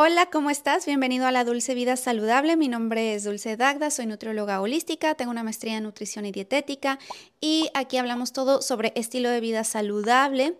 Hola, 0.00 0.26
¿cómo 0.30 0.48
estás? 0.48 0.86
Bienvenido 0.86 1.26
a 1.26 1.32
la 1.32 1.42
Dulce 1.42 1.74
Vida 1.74 1.96
Saludable. 1.96 2.56
Mi 2.56 2.68
nombre 2.68 3.16
es 3.16 3.24
Dulce 3.24 3.56
Dagda, 3.56 3.90
soy 3.90 4.06
nutrióloga 4.06 4.60
holística, 4.60 5.16
tengo 5.16 5.32
una 5.32 5.42
maestría 5.42 5.76
en 5.76 5.82
nutrición 5.82 6.24
y 6.24 6.30
dietética 6.30 7.00
y 7.40 7.68
aquí 7.74 7.96
hablamos 7.96 8.32
todo 8.32 8.62
sobre 8.62 8.92
estilo 8.94 9.28
de 9.28 9.40
vida 9.40 9.64
saludable. 9.64 10.56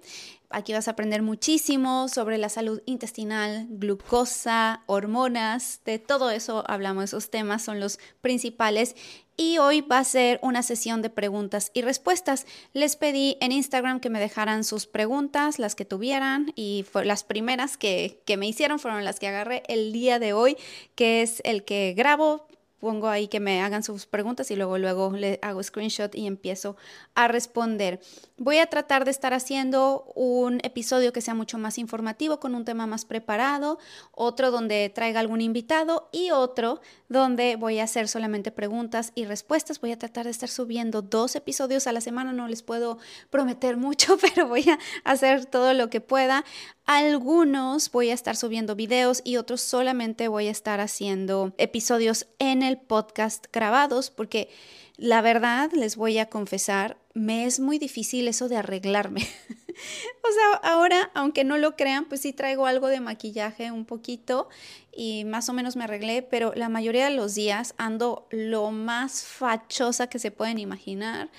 Aquí 0.50 0.72
vas 0.72 0.88
a 0.88 0.92
aprender 0.92 1.20
muchísimo 1.20 2.08
sobre 2.08 2.38
la 2.38 2.48
salud 2.48 2.80
intestinal, 2.86 3.66
glucosa, 3.68 4.82
hormonas, 4.86 5.82
de 5.84 5.98
todo 5.98 6.30
eso 6.30 6.64
hablamos, 6.66 7.04
esos 7.04 7.28
temas 7.28 7.62
son 7.62 7.80
los 7.80 7.98
principales 8.22 8.96
y 9.36 9.58
hoy 9.58 9.82
va 9.82 9.98
a 9.98 10.04
ser 10.04 10.40
una 10.42 10.64
sesión 10.64 11.00
de 11.00 11.10
preguntas 11.10 11.70
y 11.72 11.82
respuestas. 11.82 12.44
Les 12.72 12.96
pedí 12.96 13.36
en 13.40 13.52
Instagram 13.52 14.00
que 14.00 14.10
me 14.10 14.18
dejaran 14.18 14.64
sus 14.64 14.86
preguntas, 14.86 15.60
las 15.60 15.76
que 15.76 15.84
tuvieran, 15.84 16.52
y 16.56 16.84
las 17.04 17.22
primeras 17.22 17.76
que, 17.76 18.20
que 18.26 18.36
me 18.36 18.48
hicieron 18.48 18.80
fueron 18.80 19.04
las 19.04 19.20
que 19.20 19.28
agarré 19.28 19.62
el 19.68 19.92
día 19.92 20.18
de 20.18 20.32
hoy, 20.32 20.56
que 20.96 21.22
es 21.22 21.40
el 21.44 21.64
que 21.64 21.94
grabo 21.96 22.47
pongo 22.80 23.08
ahí 23.08 23.28
que 23.28 23.40
me 23.40 23.62
hagan 23.62 23.82
sus 23.82 24.06
preguntas 24.06 24.50
y 24.50 24.56
luego 24.56 24.78
luego 24.78 25.12
le 25.12 25.38
hago 25.42 25.62
screenshot 25.62 26.14
y 26.14 26.26
empiezo 26.26 26.76
a 27.14 27.28
responder. 27.28 28.00
Voy 28.36 28.58
a 28.58 28.66
tratar 28.66 29.04
de 29.04 29.10
estar 29.10 29.34
haciendo 29.34 30.04
un 30.14 30.60
episodio 30.62 31.12
que 31.12 31.20
sea 31.20 31.34
mucho 31.34 31.58
más 31.58 31.78
informativo 31.78 32.38
con 32.38 32.54
un 32.54 32.64
tema 32.64 32.86
más 32.86 33.04
preparado, 33.04 33.78
otro 34.12 34.50
donde 34.50 34.90
traiga 34.94 35.20
algún 35.20 35.40
invitado 35.40 36.08
y 36.12 36.30
otro 36.30 36.80
donde 37.08 37.56
voy 37.56 37.78
a 37.80 37.84
hacer 37.84 38.08
solamente 38.08 38.50
preguntas 38.50 39.12
y 39.14 39.24
respuestas. 39.24 39.80
Voy 39.80 39.92
a 39.92 39.98
tratar 39.98 40.24
de 40.24 40.30
estar 40.30 40.48
subiendo 40.48 41.02
dos 41.02 41.34
episodios 41.36 41.86
a 41.86 41.92
la 41.92 42.00
semana, 42.00 42.32
no 42.32 42.48
les 42.48 42.62
puedo 42.62 42.98
prometer 43.30 43.76
mucho, 43.76 44.16
pero 44.20 44.46
voy 44.46 44.68
a 44.68 44.78
hacer 45.04 45.46
todo 45.46 45.74
lo 45.74 45.90
que 45.90 46.00
pueda. 46.00 46.44
Algunos 46.88 47.92
voy 47.92 48.08
a 48.08 48.14
estar 48.14 48.34
subiendo 48.34 48.74
videos 48.74 49.20
y 49.22 49.36
otros 49.36 49.60
solamente 49.60 50.26
voy 50.26 50.48
a 50.48 50.50
estar 50.50 50.80
haciendo 50.80 51.52
episodios 51.58 52.28
en 52.38 52.62
el 52.62 52.78
podcast 52.78 53.44
grabados 53.52 54.08
porque 54.08 54.48
la 54.96 55.20
verdad 55.20 55.70
les 55.74 55.96
voy 55.96 56.16
a 56.16 56.30
confesar, 56.30 56.96
me 57.12 57.44
es 57.44 57.60
muy 57.60 57.78
difícil 57.78 58.26
eso 58.26 58.48
de 58.48 58.56
arreglarme. 58.56 59.28
o 60.22 60.32
sea, 60.32 60.70
ahora, 60.70 61.10
aunque 61.14 61.44
no 61.44 61.58
lo 61.58 61.76
crean, 61.76 62.06
pues 62.06 62.22
sí 62.22 62.32
traigo 62.32 62.66
algo 62.66 62.88
de 62.88 63.00
maquillaje 63.00 63.70
un 63.70 63.84
poquito 63.84 64.48
y 64.92 65.24
más 65.24 65.48
o 65.48 65.52
menos 65.52 65.76
me 65.76 65.84
arreglé, 65.84 66.22
pero 66.22 66.52
la 66.56 66.68
mayoría 66.68 67.04
de 67.04 67.14
los 67.14 67.34
días 67.34 67.74
ando 67.78 68.26
lo 68.30 68.72
más 68.72 69.22
fachosa 69.22 70.08
que 70.08 70.18
se 70.18 70.30
pueden 70.30 70.58
imaginar. 70.58 71.30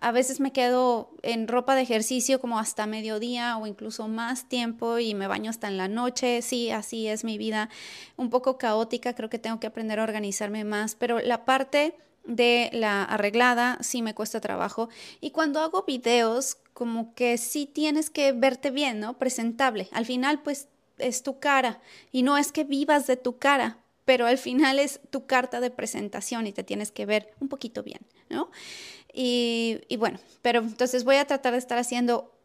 A 0.00 0.12
veces 0.12 0.38
me 0.38 0.52
quedo 0.52 1.10
en 1.22 1.48
ropa 1.48 1.74
de 1.74 1.82
ejercicio 1.82 2.40
como 2.40 2.58
hasta 2.58 2.86
mediodía 2.86 3.56
o 3.58 3.66
incluso 3.66 4.06
más 4.06 4.48
tiempo 4.48 4.98
y 5.00 5.14
me 5.14 5.26
baño 5.26 5.50
hasta 5.50 5.66
en 5.66 5.76
la 5.76 5.88
noche. 5.88 6.42
Sí, 6.42 6.70
así 6.70 7.08
es 7.08 7.24
mi 7.24 7.38
vida, 7.38 7.70
un 8.16 8.30
poco 8.30 8.58
caótica, 8.58 9.14
creo 9.14 9.28
que 9.28 9.40
tengo 9.40 9.58
que 9.58 9.66
aprender 9.66 9.98
a 9.98 10.04
organizarme 10.04 10.62
más, 10.64 10.94
pero 10.94 11.18
la 11.18 11.44
parte 11.44 11.96
de 12.28 12.70
la 12.72 13.02
arreglada 13.02 13.78
sí 13.80 14.02
me 14.02 14.14
cuesta 14.14 14.40
trabajo 14.40 14.88
y 15.20 15.30
cuando 15.30 15.60
hago 15.60 15.82
videos 15.82 16.58
como 16.74 17.14
que 17.14 17.38
sí 17.38 17.66
tienes 17.66 18.10
que 18.10 18.30
verte 18.32 18.70
bien, 18.70 19.00
¿no? 19.00 19.18
Presentable. 19.18 19.88
Al 19.90 20.06
final 20.06 20.42
pues 20.42 20.68
es 20.98 21.22
tu 21.24 21.40
cara 21.40 21.80
y 22.12 22.22
no 22.22 22.38
es 22.38 22.52
que 22.52 22.62
vivas 22.62 23.06
de 23.06 23.16
tu 23.16 23.38
cara, 23.38 23.78
pero 24.04 24.26
al 24.26 24.38
final 24.38 24.78
es 24.78 25.00
tu 25.10 25.26
carta 25.26 25.60
de 25.60 25.70
presentación 25.70 26.46
y 26.46 26.52
te 26.52 26.62
tienes 26.62 26.92
que 26.92 27.06
ver 27.06 27.32
un 27.40 27.48
poquito 27.48 27.82
bien, 27.82 28.00
¿no? 28.28 28.50
Y, 29.12 29.80
y 29.88 29.96
bueno, 29.96 30.20
pero 30.42 30.60
entonces 30.60 31.04
voy 31.04 31.16
a 31.16 31.24
tratar 31.24 31.52
de 31.52 31.58
estar 31.58 31.78
haciendo 31.78 32.37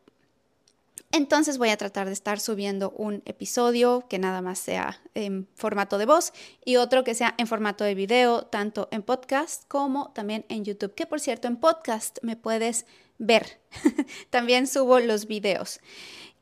entonces 1.13 1.59
voy 1.59 1.69
a 1.69 1.77
tratar 1.77 2.07
de 2.07 2.13
estar 2.13 2.39
subiendo 2.39 2.89
un 2.89 3.21
episodio 3.25 4.05
que 4.09 4.17
nada 4.17 4.41
más 4.41 4.57
sea 4.57 4.99
en 5.13 5.47
formato 5.53 5.99
de 5.99 6.07
voz 6.07 6.33
y 6.65 6.77
otro 6.77 7.03
que 7.03 7.13
sea 7.13 7.35
en 7.37 7.45
formato 7.45 7.83
de 7.83 7.93
video, 7.93 8.47
tanto 8.47 8.89
en 8.91 9.03
podcast 9.03 9.67
como 9.67 10.11
también 10.13 10.43
en 10.49 10.65
YouTube, 10.65 10.95
que 10.95 11.05
por 11.05 11.19
cierto 11.19 11.47
en 11.47 11.57
podcast 11.57 12.17
me 12.23 12.35
puedes 12.35 12.87
ver. 13.19 13.61
también 14.31 14.65
subo 14.65 14.99
los 14.99 15.27
videos. 15.27 15.81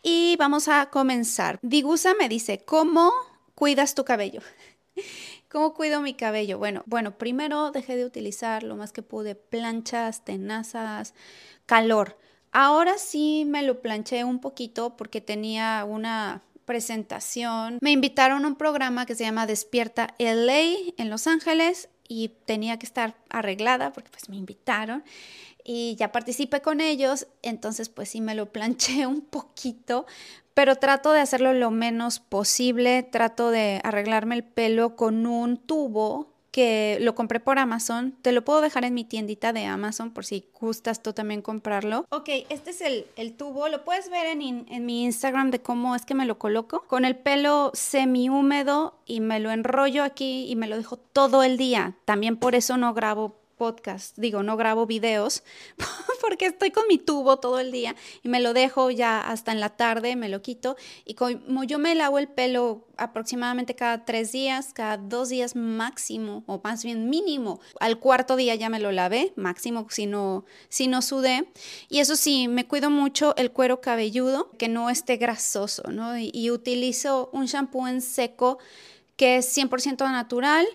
Y 0.03 0.37
vamos 0.37 0.69
a 0.69 0.85
comenzar. 0.89 1.59
Digusa 1.61 2.13
me 2.15 2.29
dice, 2.29 2.63
¿cómo 2.63 3.11
cuidas 3.55 3.93
tu 3.93 4.05
cabello? 4.05 4.41
¿Cómo 5.51 5.73
cuido 5.73 5.99
mi 5.99 6.13
cabello? 6.13 6.57
Bueno, 6.57 6.83
bueno, 6.85 7.17
primero 7.17 7.71
dejé 7.71 7.97
de 7.97 8.05
utilizar 8.05 8.63
lo 8.63 8.77
más 8.77 8.93
que 8.93 9.03
pude 9.03 9.35
planchas, 9.35 10.23
tenazas, 10.23 11.13
calor. 11.65 12.17
Ahora 12.51 12.97
sí 12.97 13.45
me 13.47 13.63
lo 13.63 13.81
planché 13.81 14.23
un 14.23 14.39
poquito 14.39 14.97
porque 14.97 15.21
tenía 15.21 15.85
una 15.87 16.41
presentación. 16.65 17.79
Me 17.81 17.91
invitaron 17.91 18.45
a 18.45 18.47
un 18.47 18.55
programa 18.55 19.05
que 19.05 19.15
se 19.15 19.23
llama 19.23 19.47
Despierta 19.47 20.13
LA 20.19 20.93
en 20.97 21.09
Los 21.09 21.27
Ángeles 21.27 21.89
y 22.07 22.29
tenía 22.45 22.77
que 22.77 22.85
estar 22.85 23.15
arreglada 23.29 23.93
porque 23.93 24.09
pues 24.09 24.27
me 24.27 24.35
invitaron 24.35 25.03
y 25.63 25.95
ya 25.95 26.11
participé 26.11 26.61
con 26.61 26.81
ellos, 26.81 27.27
entonces 27.41 27.89
pues 27.89 28.09
sí 28.09 28.21
me 28.21 28.35
lo 28.35 28.51
planché 28.51 29.05
un 29.07 29.21
poquito, 29.21 30.05
pero 30.53 30.75
trato 30.75 31.11
de 31.11 31.21
hacerlo 31.21 31.53
lo 31.53 31.71
menos 31.71 32.19
posible, 32.19 33.03
trato 33.03 33.51
de 33.51 33.79
arreglarme 33.83 34.35
el 34.35 34.43
pelo 34.43 34.95
con 34.95 35.25
un 35.25 35.57
tubo 35.57 36.30
que 36.51 36.97
lo 37.01 37.15
compré 37.15 37.39
por 37.39 37.57
Amazon. 37.57 38.15
Te 38.21 38.31
lo 38.31 38.43
puedo 38.43 38.61
dejar 38.61 38.83
en 38.83 38.93
mi 38.93 39.03
tiendita 39.03 39.53
de 39.53 39.65
Amazon 39.65 40.11
por 40.11 40.25
si 40.25 40.45
gustas 40.59 41.01
tú 41.01 41.13
también 41.13 41.41
comprarlo. 41.41 42.05
Ok, 42.09 42.29
este 42.49 42.71
es 42.71 42.81
el, 42.81 43.33
tubo. 43.33 43.69
Lo 43.69 43.83
puedes 43.83 44.09
ver 44.09 44.27
en, 44.27 44.65
en, 44.69 44.85
mi 44.85 45.03
Instagram 45.03 45.49
de 45.51 45.61
cómo 45.61 45.95
es 45.95 46.05
que 46.05 46.13
me 46.13 46.25
lo 46.25 46.37
coloco. 46.37 46.83
Con 46.87 47.05
el 47.05 47.15
pelo 47.15 47.71
semi 47.73 48.29
húmedo 48.29 48.95
y 49.05 49.21
me 49.21 49.39
lo 49.39 49.51
enrollo 49.51 50.03
aquí 50.03 50.45
y 50.49 50.55
me 50.55 50.67
lo 50.67 50.77
dejo 50.77 50.97
todo 50.97 51.43
el 51.43 51.57
día. 51.57 51.95
También 52.05 52.37
por 52.37 52.55
eso 52.55 52.77
no 52.77 52.93
grabo 52.93 53.40
podcast, 53.61 54.17
digo, 54.17 54.41
no 54.41 54.57
grabo 54.57 54.87
videos 54.87 55.43
porque 56.21 56.47
estoy 56.47 56.71
con 56.71 56.85
mi 56.89 56.97
tubo 56.97 57.37
todo 57.37 57.59
el 57.59 57.71
día 57.71 57.95
y 58.23 58.27
me 58.27 58.39
lo 58.39 58.55
dejo 58.55 58.89
ya 58.89 59.21
hasta 59.21 59.51
en 59.51 59.59
la 59.59 59.69
tarde, 59.69 60.15
me 60.15 60.29
lo 60.29 60.41
quito 60.41 60.77
y 61.05 61.13
como 61.13 61.63
yo 61.63 61.77
me 61.77 61.93
lavo 61.93 62.17
el 62.17 62.27
pelo 62.27 62.87
aproximadamente 62.97 63.75
cada 63.75 64.03
tres 64.03 64.31
días, 64.31 64.73
cada 64.73 64.97
dos 64.97 65.29
días 65.29 65.55
máximo 65.55 66.43
o 66.47 66.59
más 66.63 66.83
bien 66.83 67.07
mínimo, 67.07 67.59
al 67.79 67.99
cuarto 67.99 68.35
día 68.35 68.55
ya 68.55 68.69
me 68.69 68.79
lo 68.79 68.91
lavé, 68.91 69.31
máximo 69.35 69.85
si 69.91 70.07
no, 70.07 70.43
si 70.67 70.87
no 70.87 71.03
sudé 71.03 71.47
y 71.87 71.99
eso 71.99 72.15
sí, 72.15 72.47
me 72.47 72.67
cuido 72.67 72.89
mucho 72.89 73.35
el 73.35 73.51
cuero 73.51 73.79
cabelludo, 73.79 74.49
que 74.57 74.69
no 74.69 74.89
esté 74.89 75.17
grasoso, 75.17 75.83
¿no? 75.91 76.17
Y, 76.17 76.31
y 76.33 76.49
utilizo 76.49 77.29
un 77.31 77.45
shampoo 77.45 77.87
en 77.87 78.01
seco 78.01 78.57
que 79.21 79.37
es 79.37 79.55
100% 79.55 79.97
natural, 80.11 80.65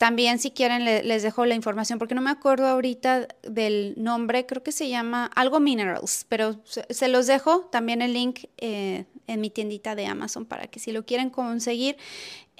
también 0.00 0.38
si 0.38 0.50
quieren 0.50 0.86
les 0.86 1.22
dejo 1.22 1.44
la 1.44 1.54
información 1.54 1.98
porque 1.98 2.14
no 2.14 2.22
me 2.22 2.30
acuerdo 2.30 2.66
ahorita 2.68 3.28
del 3.42 3.92
nombre, 3.98 4.46
creo 4.46 4.62
que 4.62 4.72
se 4.72 4.88
llama 4.88 5.26
algo 5.34 5.60
Minerals, 5.60 6.24
pero 6.26 6.58
se, 6.64 7.08
los 7.08 7.26
dejo 7.26 7.66
también 7.70 8.00
el 8.00 8.14
link 8.14 8.46
eh, 8.56 9.04
en 9.26 9.40
mi 9.42 9.50
tiendita 9.50 9.94
de 9.94 10.06
Amazon 10.06 10.46
para 10.46 10.68
que 10.68 10.78
si 10.78 10.92
lo 10.92 11.04
quieren 11.04 11.28
conseguir 11.28 11.98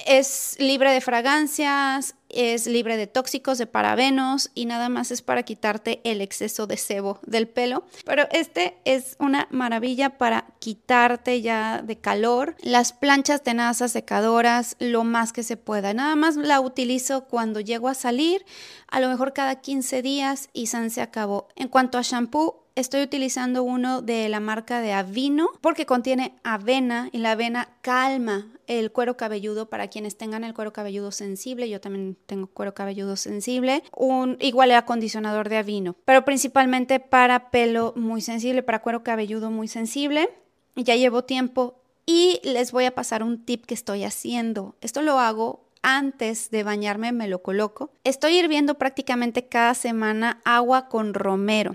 es 0.07 0.57
libre 0.59 0.93
de 0.93 1.01
fragancias, 1.01 2.15
es 2.29 2.67
libre 2.67 2.97
de 2.97 3.07
tóxicos, 3.07 3.59
de 3.59 3.67
parabenos 3.67 4.51
y 4.55 4.67
nada 4.67 4.89
más 4.89 5.11
es 5.11 5.23
para 5.23 5.43
quitarte 5.43 6.01
el 6.05 6.21
exceso 6.21 6.67
de 6.67 6.77
sebo 6.77 7.19
del 7.27 7.49
pelo. 7.49 7.85
Pero 8.05 8.29
este 8.31 8.77
es 8.85 9.17
una 9.19 9.49
maravilla 9.51 10.17
para 10.17 10.47
quitarte 10.59 11.43
ya 11.43 11.83
de 11.83 11.97
calor. 11.97 12.57
Las 12.63 12.93
planchas 12.93 13.43
tenazas, 13.43 13.93
secadoras, 13.93 14.77
lo 14.79 15.05
más 15.05 15.33
que 15.33 15.43
se 15.43 15.57
pueda. 15.57 15.93
Nada 15.93 16.17
más 16.17 16.37
la 16.37 16.61
utilizo 16.61 17.25
cuando 17.25 17.61
llego 17.61 17.89
a 17.89 17.95
salir, 17.95 18.45
a 18.89 19.01
lo 19.01 19.09
mejor 19.09 19.33
cada 19.33 19.57
15 19.57 20.03
días 20.03 20.49
y 20.53 20.67
se 20.67 21.03
acabó. 21.03 21.49
En 21.57 21.69
cuanto 21.69 21.99
a 21.99 22.03
shampoo, 22.03 22.65
estoy 22.75 23.03
utilizando 23.03 23.63
uno 23.63 24.03
de 24.03 24.29
la 24.29 24.41
marca 24.41 24.81
de 24.81 24.93
Avino 24.93 25.49
porque 25.61 25.85
contiene 25.85 26.35
avena 26.45 27.09
y 27.13 27.19
la 27.19 27.33
avena 27.33 27.69
calma 27.83 28.47
el 28.71 28.93
cuero 28.93 29.17
cabelludo 29.17 29.69
para 29.69 29.89
quienes 29.89 30.17
tengan 30.17 30.45
el 30.45 30.55
cuero 30.55 30.73
cabelludo 30.73 31.11
sensible. 31.11 31.69
Yo 31.69 31.81
también 31.81 32.17
tengo 32.27 32.47
cuero 32.47 32.73
cabelludo 32.73 33.17
sensible. 33.17 33.83
Un 33.97 34.37
igual 34.41 34.71
acondicionador 34.71 35.49
de 35.49 35.57
Avino, 35.57 35.97
pero 36.05 36.25
principalmente 36.25 37.01
para 37.01 37.51
pelo 37.51 37.93
muy 37.97 38.21
sensible, 38.21 38.63
para 38.63 38.81
cuero 38.81 39.03
cabelludo 39.03 39.51
muy 39.51 39.67
sensible. 39.67 40.31
Ya 40.77 40.95
llevo 40.95 41.25
tiempo 41.25 41.83
y 42.07 42.41
les 42.45 42.71
voy 42.71 42.85
a 42.85 42.95
pasar 42.95 43.25
un 43.25 43.45
tip 43.45 43.67
que 43.67 43.75
estoy 43.75 44.05
haciendo. 44.05 44.77
Esto 44.81 45.03
lo 45.03 45.19
hago 45.19 45.69
antes 45.83 46.51
de 46.51 46.63
bañarme, 46.63 47.11
me 47.11 47.27
lo 47.27 47.43
coloco. 47.43 47.91
Estoy 48.05 48.39
hirviendo 48.39 48.75
prácticamente 48.75 49.49
cada 49.49 49.75
semana 49.75 50.41
agua 50.45 50.89
con 50.89 51.13
romero. 51.13 51.75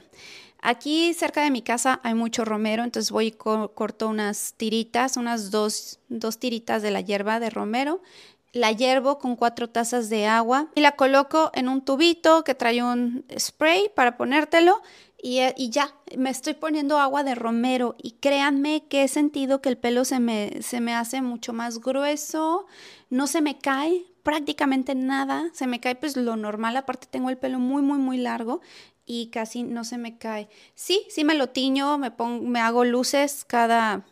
Aquí 0.68 1.14
cerca 1.14 1.44
de 1.44 1.52
mi 1.52 1.62
casa 1.62 2.00
hay 2.02 2.16
mucho 2.16 2.44
romero, 2.44 2.84
entonces 2.84 3.12
voy 3.12 3.28
y 3.28 3.32
corto 3.34 4.10
unas 4.10 4.56
tiritas, 4.58 5.16
unas 5.16 5.52
dos, 5.52 6.00
dos 6.10 6.40
tiritas 6.40 6.82
de 6.82 6.90
la 6.90 7.02
hierba 7.02 7.40
de 7.40 7.52
romero. 7.52 8.02
La 8.52 8.72
hiervo 8.72 9.20
con 9.20 9.36
cuatro 9.36 9.70
tazas 9.70 10.10
de 10.10 10.26
agua 10.26 10.72
y 10.74 10.82
la 10.82 10.94
coloco 10.94 11.52
en 11.54 11.70
un 11.70 11.86
tubito 11.86 12.44
que 12.44 12.56
trae 12.56 12.82
un 12.82 13.26
spray 13.38 13.92
para 13.94 14.18
ponértelo 14.18 14.82
y, 15.22 15.42
eh, 15.42 15.54
y, 15.56 15.70
ya, 15.70 15.94
me 16.18 16.32
estoy 16.32 16.56
poniendo 16.56 16.98
agua 16.98 17.24
de 17.24 17.36
romero. 17.36 17.96
Y 18.02 18.14
créanme 18.14 18.88
que 18.88 19.04
he 19.04 19.08
sentido 19.08 19.62
que 19.62 19.70
el 19.70 19.78
pelo 19.78 20.04
se 20.04 20.20
me, 20.20 20.64
se 20.64 20.82
me 20.82 20.96
hace 20.96 21.22
mucho 21.22 21.54
más 21.54 21.80
grueso, 21.80 22.66
no 23.12 23.28
se 23.28 23.42
me 23.42 23.60
cae 23.60 24.04
prácticamente 24.24 24.96
nada, 24.96 25.52
se 25.54 25.68
me 25.68 25.80
cae 25.80 25.94
pues 25.94 26.18
lo 26.18 26.36
normal, 26.36 26.76
aparte 26.76 27.06
tengo 27.08 27.30
el 27.30 27.38
pelo 27.38 27.60
muy, 27.60 27.84
muy, 27.84 28.00
muy 28.00 28.18
largo 28.18 28.62
y 29.06 29.28
casi 29.28 29.64
no 29.64 29.84
se 29.84 29.98
me 29.98 30.18
cae. 30.18 30.50
Sí, 30.74 31.06
sí 31.10 31.24
me 31.24 31.36
lo 31.36 31.50
tiño, 31.50 31.98
me, 31.98 32.12
pongo, 32.12 32.44
me 32.48 32.60
hago 32.60 32.86
luces 32.86 33.46
cada 33.46 34.06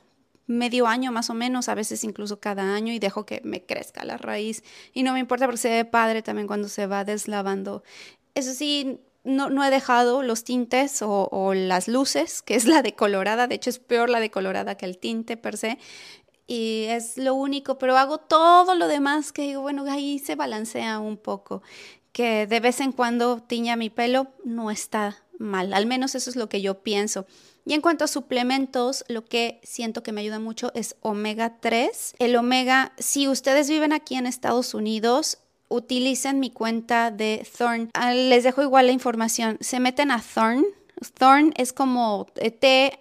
medio 0.45 0.87
año 0.87 1.11
más 1.11 1.29
o 1.29 1.33
menos, 1.33 1.69
a 1.69 1.75
veces 1.75 2.03
incluso 2.03 2.39
cada 2.39 2.75
año 2.75 2.93
y 2.93 2.99
dejo 2.99 3.25
que 3.25 3.41
me 3.43 3.65
crezca 3.65 4.03
la 4.03 4.17
raíz 4.17 4.63
y 4.93 5.03
no 5.03 5.13
me 5.13 5.19
importa 5.19 5.45
porque 5.45 5.57
se 5.57 5.69
ve 5.69 5.85
padre 5.85 6.21
también 6.21 6.47
cuando 6.47 6.67
se 6.69 6.85
va 6.87 7.05
deslavando. 7.05 7.83
Eso 8.35 8.53
sí, 8.53 8.99
no, 9.23 9.63
he 9.63 9.69
dejado 9.69 10.21
los 10.21 10.43
tintes 10.43 11.01
o, 11.01 11.53
las 11.55 11.87
luces, 11.87 12.41
que 12.41 12.55
es 12.55 12.65
la 12.65 12.81
decolorada, 12.81 13.47
de 13.47 13.55
hecho 13.55 13.69
es 13.69 13.79
peor 13.79 14.09
la 14.09 14.19
decolorada 14.19 14.75
que 14.75 14.85
el 14.85 14.97
tinte 14.97 15.37
per 15.37 15.57
se, 15.57 15.77
y 16.45 16.85
es 16.89 17.17
lo 17.17 17.35
único, 17.35 17.77
pero 17.77 17.97
hago 17.97 18.17
todo 18.17 18.75
lo 18.75 18.87
demás 18.87 19.31
que 19.31 19.43
digo, 19.43 19.61
bueno, 19.61 19.85
ahí 19.89 20.19
se 20.19 20.35
balancea 20.35 20.99
un 20.99 21.17
poco, 21.17 21.61
que 22.13 22.47
de 22.47 22.59
vez 22.59 22.79
en 22.79 22.93
cuando 22.93 23.41
tiña 23.41 23.75
mi 23.75 23.89
pelo 23.89 24.27
no 24.45 24.71
está 24.71 25.17
mal, 25.39 25.73
al 25.73 25.85
menos 25.85 26.15
eso 26.15 26.29
es 26.29 26.35
lo 26.35 26.47
que 26.47 26.61
yo 26.61 26.81
pienso. 26.83 27.25
Y 27.65 27.73
en 27.73 27.81
cuanto 27.81 28.05
a 28.05 28.07
suplementos, 28.07 29.03
lo 29.07 29.25
que 29.25 29.59
siento 29.63 30.03
que 30.03 30.11
me 30.11 30.21
ayuda 30.21 30.39
mucho 30.39 30.71
es 30.75 30.95
omega 31.01 31.57
3. 31.59 32.15
El 32.19 32.35
omega, 32.35 32.93
si 32.97 33.27
ustedes 33.27 33.69
viven 33.69 33.93
aquí 33.93 34.15
en 34.15 34.27
Estados 34.27 34.73
Unidos, 34.73 35.39
utilicen 35.69 36.39
mi 36.39 36.51
cuenta 36.51 37.09
de 37.09 37.47
Thorn. 37.57 37.89
Ah, 37.93 38.13
les 38.13 38.43
dejo 38.43 38.61
igual 38.61 38.87
la 38.87 38.91
información. 38.91 39.57
Se 39.61 39.79
meten 39.79 40.11
a 40.11 40.21
Thorn. 40.21 40.65
Thorn 41.17 41.53
es 41.57 41.73
como 41.73 42.27
T-H-O-R-N, 42.35 42.93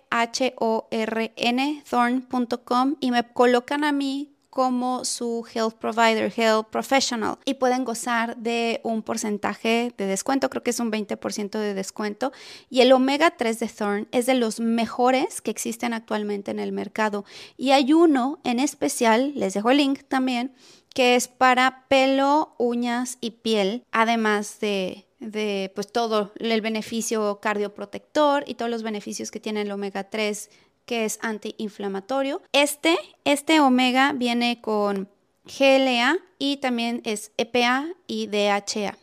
thorn.com 1.88 2.96
y 3.00 3.10
me 3.10 3.24
colocan 3.32 3.84
a 3.84 3.92
mí 3.92 4.31
como 4.52 5.06
su 5.06 5.46
health 5.54 5.76
provider, 5.76 6.30
health 6.36 6.66
professional 6.66 7.38
y 7.46 7.54
pueden 7.54 7.86
gozar 7.86 8.36
de 8.36 8.82
un 8.84 9.02
porcentaje 9.02 9.94
de 9.96 10.04
descuento, 10.04 10.50
creo 10.50 10.62
que 10.62 10.68
es 10.68 10.78
un 10.78 10.92
20% 10.92 11.58
de 11.58 11.72
descuento 11.72 12.32
y 12.68 12.82
el 12.82 12.92
omega 12.92 13.30
3 13.30 13.58
de 13.58 13.68
Thorn 13.68 14.08
es 14.12 14.26
de 14.26 14.34
los 14.34 14.60
mejores 14.60 15.40
que 15.40 15.50
existen 15.50 15.94
actualmente 15.94 16.50
en 16.50 16.58
el 16.58 16.70
mercado. 16.70 17.24
Y 17.56 17.70
hay 17.70 17.94
uno 17.94 18.40
en 18.44 18.60
especial, 18.60 19.32
les 19.36 19.54
dejo 19.54 19.70
el 19.70 19.78
link 19.78 20.00
también, 20.06 20.52
que 20.94 21.16
es 21.16 21.28
para 21.28 21.86
pelo, 21.88 22.54
uñas 22.58 23.16
y 23.22 23.30
piel, 23.30 23.84
además 23.90 24.60
de, 24.60 25.06
de 25.18 25.72
pues 25.74 25.90
todo 25.90 26.30
el 26.36 26.60
beneficio 26.60 27.40
cardioprotector 27.40 28.44
y 28.46 28.56
todos 28.56 28.70
los 28.70 28.82
beneficios 28.82 29.30
que 29.30 29.40
tiene 29.40 29.62
el 29.62 29.72
omega 29.72 30.10
3 30.10 30.50
que 30.84 31.04
es 31.04 31.18
antiinflamatorio. 31.22 32.42
Este, 32.52 32.98
este 33.24 33.60
omega 33.60 34.12
viene 34.12 34.60
con 34.60 35.08
GLA 35.44 36.18
y 36.38 36.58
también 36.58 37.02
es 37.04 37.32
EPA 37.36 37.86
y 38.06 38.26
DHA. 38.28 38.96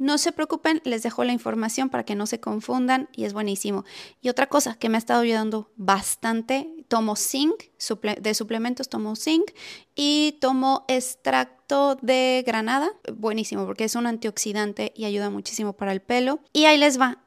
No 0.00 0.16
se 0.16 0.32
preocupen, 0.32 0.80
les 0.84 1.02
dejo 1.02 1.24
la 1.24 1.34
información 1.34 1.90
para 1.90 2.04
que 2.04 2.14
no 2.14 2.26
se 2.26 2.40
confundan 2.40 3.10
y 3.14 3.24
es 3.24 3.34
buenísimo. 3.34 3.84
Y 4.22 4.30
otra 4.30 4.46
cosa 4.46 4.76
que 4.76 4.88
me 4.88 4.96
ha 4.96 4.98
estado 4.98 5.20
ayudando 5.20 5.70
bastante, 5.76 6.70
tomo 6.88 7.16
zinc, 7.16 7.64
de 8.18 8.34
suplementos 8.34 8.88
tomo 8.88 9.14
zinc 9.14 9.50
y 9.94 10.38
tomo 10.40 10.86
extracto 10.88 11.96
de 12.00 12.42
granada, 12.46 12.90
buenísimo 13.14 13.66
porque 13.66 13.84
es 13.84 13.94
un 13.94 14.06
antioxidante 14.06 14.94
y 14.96 15.04
ayuda 15.04 15.28
muchísimo 15.28 15.74
para 15.74 15.92
el 15.92 16.00
pelo. 16.00 16.40
Y 16.54 16.64
ahí 16.64 16.78
les 16.78 16.98
va, 16.98 17.18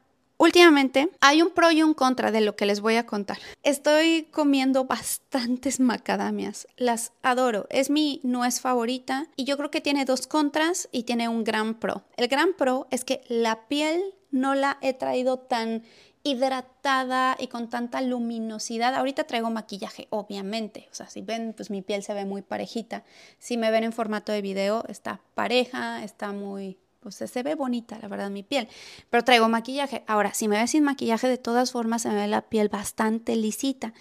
Últimamente 0.44 1.10
hay 1.22 1.42
un 1.42 1.51
pro 1.51 1.72
y 1.72 1.84
un 1.84 1.94
contra 1.94 2.30
de 2.30 2.42
lo 2.42 2.57
que 2.57 2.66
les 2.66 2.81
voy 2.81 2.98
a 2.98 3.06
contar. 3.06 3.38
Estoy 3.63 4.28
comiendo 4.30 4.84
bastantes 4.84 5.80
macadamias. 5.80 6.68
Las 6.75 7.13
adoro. 7.22 7.66
Es 7.69 7.90
mi 7.90 8.19
nuez 8.24 8.60
favorita 8.60 9.28
y 9.38 9.45
yo 9.45 9.56
creo 9.56 9.72
que 9.72 9.80
tiene 9.80 10.04
dos 10.04 10.28
contras 10.28 10.90
y 10.92 11.04
tiene 11.04 11.30
un 11.30 11.45
gran 11.45 11.75
pro. 11.75 12.04
El 12.18 12.28
gran 12.28 12.51
pro 12.57 12.88
es 12.92 13.06
que 13.06 13.22
la 13.30 13.69
piel 13.69 14.04
no 14.31 14.54
la 14.54 14.80
he 14.81 14.94
traído 14.94 15.40
tan 15.40 15.84
hidratada 16.24 17.38
y 17.39 17.48
con 17.48 17.69
tanta 17.69 18.01
luminosidad. 18.01 18.96
Ahorita 18.96 19.24
traigo 19.24 19.50
maquillaje, 19.50 20.07
obviamente. 20.10 20.89
O 20.92 20.94
sea, 20.94 21.10
si 21.10 21.22
ven, 21.22 21.54
pues 21.56 21.69
mi 21.69 21.81
piel 21.81 22.04
se 22.04 22.13
ve 22.13 22.25
muy 22.25 22.42
parejita. 22.42 23.06
Si 23.39 23.56
me 23.56 23.72
ven 23.72 23.86
en 23.86 23.94
formato 23.94 24.34
de 24.34 24.42
video, 24.42 24.84
está 24.89 25.22
pareja, 25.36 26.04
está 26.04 26.34
muy 26.34 26.82
se 27.11 27.44
ve 27.44 27.55
bonita, 27.55 27.97
la 28.01 28.07
verdad, 28.07 28.29
mi 28.29 28.44
piel. 28.44 28.67
Pero 29.09 29.23
traigo 29.23 29.50
maquillaje. 29.50 30.03
Ahora, 30.07 30.33
si 30.33 30.47
me 30.47 30.59
ve 30.59 30.67
sin 30.67 30.83
maquillaje, 30.83 31.27
de 31.27 31.38
todas 31.38 31.71
formas 31.71 32.03
se 32.03 32.09
me 32.09 32.15
ve 32.15 32.27
la 32.27 32.41
piel 32.41 32.69
bastante 32.69 33.35
lisita. 33.35 33.94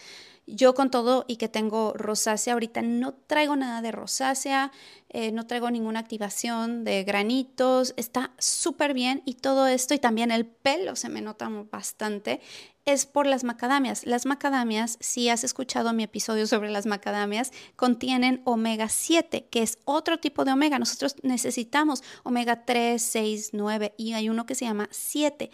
Yo 0.47 0.75
con 0.75 0.91
todo 0.91 1.25
y 1.29 1.37
que 1.37 1.49
tengo 1.49 1.93
rosácea, 1.95 2.55
ahorita 2.55 2.83
no 2.83 3.15
traigo 3.15 3.55
nada 3.55 3.81
de 3.81 3.93
rosácea, 3.93 4.73
eh, 5.09 5.31
no 5.31 5.47
traigo 5.47 5.71
ninguna 5.71 6.01
activación 6.01 6.83
de 6.83 7.05
granitos, 7.05 7.95
está 7.97 8.33
súper 8.39 8.93
bien 8.93 9.23
y 9.25 9.35
todo 9.35 9.69
esto 9.69 9.95
y 9.95 9.99
también 10.01 10.33
el 10.33 10.47
pelo 10.47 10.97
se 10.97 11.09
me 11.09 11.21
nota 11.21 11.49
bastante 11.71 12.41
es 12.85 13.07
por 13.07 13.27
las 13.27 13.45
macadamias. 13.45 14.07
Las 14.07 14.27
macadamias, 14.27 14.97
si 15.01 15.29
has 15.29 15.45
escuchado 15.45 15.93
mi 15.93 16.03
episodio 16.03 16.47
sobre 16.47 16.71
las 16.71 16.87
macadamias, 16.87 17.53
contienen 17.77 18.43
omega 18.45 18.89
7, 18.89 19.47
que 19.51 19.63
es 19.63 19.79
otro 19.85 20.19
tipo 20.19 20.45
de 20.45 20.53
omega. 20.53 20.79
Nosotros 20.79 21.17
necesitamos 21.23 22.03
omega 22.25 22.65
3, 22.65 23.01
6, 23.01 23.51
9 23.53 23.95
y 23.97 24.15
hay 24.15 24.29
uno 24.29 24.47
que 24.47 24.55
se 24.55 24.65
llama 24.65 24.89
7. 24.91 25.51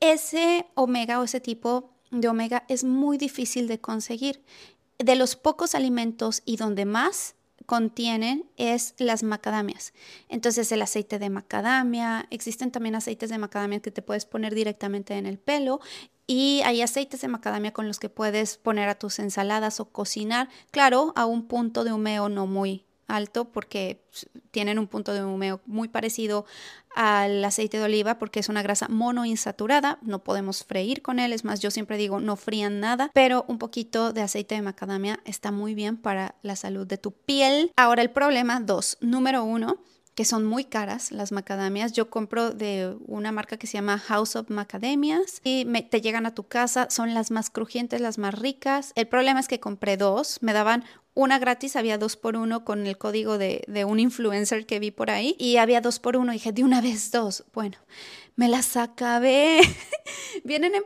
Ese 0.00 0.66
omega 0.74 1.20
o 1.20 1.24
ese 1.24 1.40
tipo 1.40 1.92
de 2.10 2.28
omega 2.28 2.64
es 2.68 2.84
muy 2.84 3.18
difícil 3.18 3.68
de 3.68 3.80
conseguir. 3.80 4.42
De 4.98 5.16
los 5.16 5.36
pocos 5.36 5.74
alimentos 5.74 6.42
y 6.44 6.56
donde 6.56 6.84
más 6.84 7.34
contienen 7.66 8.44
es 8.56 8.94
las 8.98 9.22
macadamias. 9.22 9.92
Entonces 10.28 10.70
el 10.72 10.82
aceite 10.82 11.18
de 11.18 11.30
macadamia, 11.30 12.26
existen 12.30 12.70
también 12.70 12.94
aceites 12.94 13.30
de 13.30 13.38
macadamia 13.38 13.80
que 13.80 13.90
te 13.90 14.02
puedes 14.02 14.26
poner 14.26 14.54
directamente 14.54 15.14
en 15.14 15.26
el 15.26 15.38
pelo 15.38 15.80
y 16.26 16.62
hay 16.64 16.82
aceites 16.82 17.20
de 17.20 17.28
macadamia 17.28 17.72
con 17.72 17.86
los 17.86 17.98
que 17.98 18.08
puedes 18.08 18.56
poner 18.56 18.88
a 18.88 18.98
tus 18.98 19.18
ensaladas 19.18 19.80
o 19.80 19.86
cocinar, 19.86 20.48
claro, 20.70 21.12
a 21.16 21.26
un 21.26 21.46
punto 21.46 21.84
de 21.84 21.92
humeo 21.92 22.28
no 22.28 22.46
muy 22.46 22.84
alto 23.06 23.46
porque 23.46 24.02
tienen 24.50 24.78
un 24.78 24.86
punto 24.86 25.12
de 25.12 25.24
humeo 25.24 25.60
muy 25.66 25.88
parecido 25.88 26.46
al 26.94 27.44
aceite 27.44 27.78
de 27.78 27.84
oliva 27.84 28.18
porque 28.18 28.40
es 28.40 28.48
una 28.48 28.62
grasa 28.62 28.88
monoinsaturada, 28.88 29.98
no 30.02 30.22
podemos 30.22 30.64
freír 30.64 31.02
con 31.02 31.18
él, 31.18 31.32
es 31.32 31.44
más, 31.44 31.60
yo 31.60 31.70
siempre 31.70 31.96
digo 31.96 32.20
no 32.20 32.36
frían 32.36 32.80
nada, 32.80 33.10
pero 33.12 33.44
un 33.48 33.58
poquito 33.58 34.12
de 34.12 34.22
aceite 34.22 34.54
de 34.54 34.62
macadamia 34.62 35.20
está 35.24 35.50
muy 35.50 35.74
bien 35.74 35.96
para 35.96 36.36
la 36.42 36.56
salud 36.56 36.86
de 36.86 36.98
tu 36.98 37.12
piel. 37.12 37.72
Ahora 37.76 38.02
el 38.02 38.10
problema, 38.10 38.60
dos, 38.60 38.96
número 39.00 39.44
uno, 39.44 39.78
que 40.14 40.24
son 40.24 40.44
muy 40.44 40.64
caras 40.64 41.12
las 41.12 41.32
macadamias. 41.32 41.92
Yo 41.92 42.10
compro 42.10 42.50
de 42.50 42.96
una 43.06 43.32
marca 43.32 43.56
que 43.56 43.66
se 43.66 43.74
llama 43.74 43.98
House 43.98 44.36
of 44.36 44.50
Macadamias 44.50 45.40
y 45.42 45.64
me, 45.66 45.82
te 45.82 46.00
llegan 46.00 46.26
a 46.26 46.34
tu 46.34 46.44
casa, 46.44 46.88
son 46.90 47.14
las 47.14 47.30
más 47.30 47.50
crujientes, 47.50 48.00
las 48.00 48.18
más 48.18 48.38
ricas. 48.38 48.92
El 48.94 49.08
problema 49.08 49.40
es 49.40 49.48
que 49.48 49.60
compré 49.60 49.96
dos, 49.96 50.38
me 50.40 50.52
daban 50.52 50.84
una 51.14 51.38
gratis, 51.38 51.76
había 51.76 51.96
dos 51.96 52.16
por 52.16 52.36
uno 52.36 52.64
con 52.64 52.86
el 52.86 52.98
código 52.98 53.38
de, 53.38 53.64
de 53.68 53.84
un 53.84 54.00
influencer 54.00 54.66
que 54.66 54.80
vi 54.80 54.90
por 54.90 55.10
ahí 55.10 55.36
y 55.38 55.56
había 55.58 55.80
dos 55.80 56.00
por 56.00 56.16
uno. 56.16 56.32
Y 56.32 56.36
dije, 56.36 56.52
de 56.52 56.64
una 56.64 56.80
vez 56.80 57.10
dos. 57.10 57.44
Bueno, 57.52 57.78
me 58.36 58.48
las 58.48 58.76
acabé. 58.76 59.60
Vienen 60.44 60.72
en, 60.74 60.84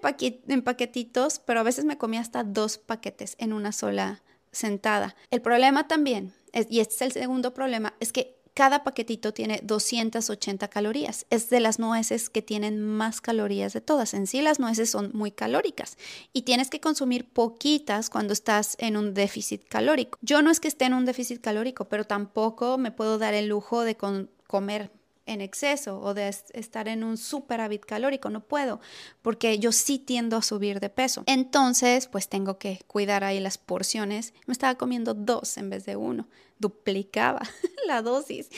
en 0.48 0.62
paquetitos, 0.62 1.38
pero 1.38 1.60
a 1.60 1.64
veces 1.64 1.84
me 1.84 1.98
comí 1.98 2.18
hasta 2.18 2.44
dos 2.44 2.78
paquetes 2.78 3.36
en 3.38 3.52
una 3.52 3.72
sola 3.72 4.22
sentada. 4.52 5.16
El 5.30 5.40
problema 5.40 5.88
también, 5.88 6.34
y 6.52 6.80
este 6.80 6.94
es 6.94 7.02
el 7.02 7.12
segundo 7.12 7.54
problema, 7.54 7.94
es 8.00 8.12
que 8.12 8.37
cada 8.58 8.82
paquetito 8.82 9.32
tiene 9.32 9.60
280 9.62 10.66
calorías. 10.66 11.26
Es 11.30 11.48
de 11.48 11.60
las 11.60 11.78
nueces 11.78 12.28
que 12.28 12.42
tienen 12.42 12.82
más 12.82 13.20
calorías 13.20 13.72
de 13.72 13.80
todas. 13.80 14.14
En 14.14 14.26
sí 14.26 14.42
las 14.42 14.58
nueces 14.58 14.90
son 14.90 15.12
muy 15.14 15.30
calóricas 15.30 15.96
y 16.32 16.42
tienes 16.42 16.68
que 16.68 16.80
consumir 16.80 17.28
poquitas 17.28 18.10
cuando 18.10 18.32
estás 18.32 18.74
en 18.80 18.96
un 18.96 19.14
déficit 19.14 19.62
calórico. 19.68 20.18
Yo 20.22 20.42
no 20.42 20.50
es 20.50 20.58
que 20.58 20.66
esté 20.66 20.86
en 20.86 20.94
un 20.94 21.04
déficit 21.04 21.40
calórico, 21.40 21.84
pero 21.84 22.02
tampoco 22.02 22.78
me 22.78 22.90
puedo 22.90 23.16
dar 23.16 23.32
el 23.32 23.46
lujo 23.46 23.82
de 23.82 23.96
comer 23.96 24.90
en 25.28 25.40
exceso 25.40 26.00
o 26.00 26.14
de 26.14 26.28
estar 26.28 26.88
en 26.88 27.04
un 27.04 27.16
superávit 27.16 27.84
calórico, 27.84 28.30
no 28.30 28.40
puedo, 28.40 28.80
porque 29.22 29.58
yo 29.58 29.72
sí 29.72 29.98
tiendo 29.98 30.36
a 30.36 30.42
subir 30.42 30.80
de 30.80 30.90
peso. 30.90 31.22
Entonces, 31.26 32.08
pues 32.08 32.28
tengo 32.28 32.58
que 32.58 32.80
cuidar 32.86 33.24
ahí 33.24 33.38
las 33.38 33.58
porciones. 33.58 34.34
Me 34.46 34.52
estaba 34.52 34.76
comiendo 34.76 35.14
dos 35.14 35.56
en 35.58 35.70
vez 35.70 35.84
de 35.86 35.96
uno, 35.96 36.28
duplicaba 36.58 37.42
la 37.86 38.02
dosis. 38.02 38.48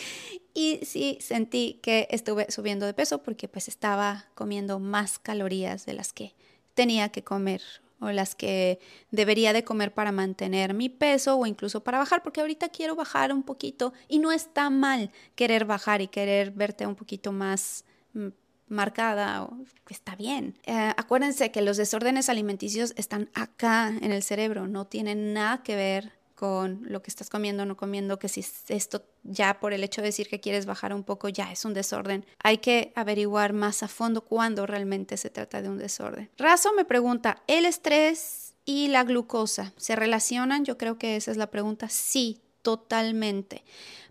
Y 0.54 0.80
sí 0.84 1.18
sentí 1.20 1.78
que 1.82 2.08
estuve 2.10 2.50
subiendo 2.50 2.86
de 2.86 2.94
peso 2.94 3.22
porque 3.22 3.48
pues 3.48 3.68
estaba 3.68 4.26
comiendo 4.34 4.78
más 4.78 5.18
calorías 5.18 5.86
de 5.86 5.92
las 5.92 6.12
que 6.12 6.34
tenía 6.74 7.10
que 7.10 7.22
comer 7.22 7.62
o 8.00 8.10
las 8.10 8.34
que 8.34 8.80
debería 9.10 9.52
de 9.52 9.64
comer 9.64 9.92
para 9.92 10.12
mantener 10.12 10.74
mi 10.74 10.88
peso 10.88 11.36
o 11.36 11.46
incluso 11.46 11.82
para 11.84 11.98
bajar, 11.98 12.22
porque 12.22 12.40
ahorita 12.40 12.68
quiero 12.70 12.96
bajar 12.96 13.32
un 13.32 13.42
poquito 13.42 13.92
y 14.08 14.18
no 14.18 14.32
está 14.32 14.70
mal 14.70 15.10
querer 15.34 15.64
bajar 15.64 16.00
y 16.00 16.08
querer 16.08 16.50
verte 16.50 16.86
un 16.86 16.96
poquito 16.96 17.32
más, 17.32 17.84
mm, 18.14 18.28
marcada, 18.68 19.48
está 19.88 20.14
bien. 20.14 20.56
Eh, 20.64 20.92
acuérdense 20.96 21.50
que 21.50 21.60
los 21.60 21.76
desórdenes 21.76 22.28
alimenticios 22.28 22.94
están 22.96 23.28
acá 23.34 23.88
en 23.88 24.12
el 24.12 24.22
cerebro, 24.22 24.68
no 24.68 24.86
tienen 24.86 25.32
nada 25.32 25.62
que 25.62 25.76
ver 25.76 26.19
con 26.40 26.80
lo 26.88 27.02
que 27.02 27.10
estás 27.10 27.28
comiendo 27.28 27.64
o 27.64 27.66
no 27.66 27.76
comiendo, 27.76 28.18
que 28.18 28.30
si 28.30 28.42
esto 28.68 29.04
ya 29.24 29.60
por 29.60 29.74
el 29.74 29.84
hecho 29.84 30.00
de 30.00 30.06
decir 30.06 30.26
que 30.26 30.40
quieres 30.40 30.64
bajar 30.64 30.94
un 30.94 31.04
poco 31.04 31.28
ya 31.28 31.52
es 31.52 31.66
un 31.66 31.74
desorden. 31.74 32.24
Hay 32.42 32.58
que 32.58 32.94
averiguar 32.96 33.52
más 33.52 33.82
a 33.82 33.88
fondo 33.88 34.22
cuándo 34.22 34.66
realmente 34.66 35.18
se 35.18 35.28
trata 35.28 35.60
de 35.60 35.68
un 35.68 35.76
desorden. 35.76 36.30
Razo 36.38 36.72
me 36.72 36.86
pregunta, 36.86 37.42
¿el 37.46 37.66
estrés 37.66 38.54
y 38.64 38.88
la 38.88 39.04
glucosa 39.04 39.74
se 39.76 39.96
relacionan? 39.96 40.64
Yo 40.64 40.78
creo 40.78 40.96
que 40.96 41.16
esa 41.16 41.30
es 41.30 41.36
la 41.36 41.50
pregunta. 41.50 41.90
Sí, 41.90 42.40
totalmente 42.62 43.62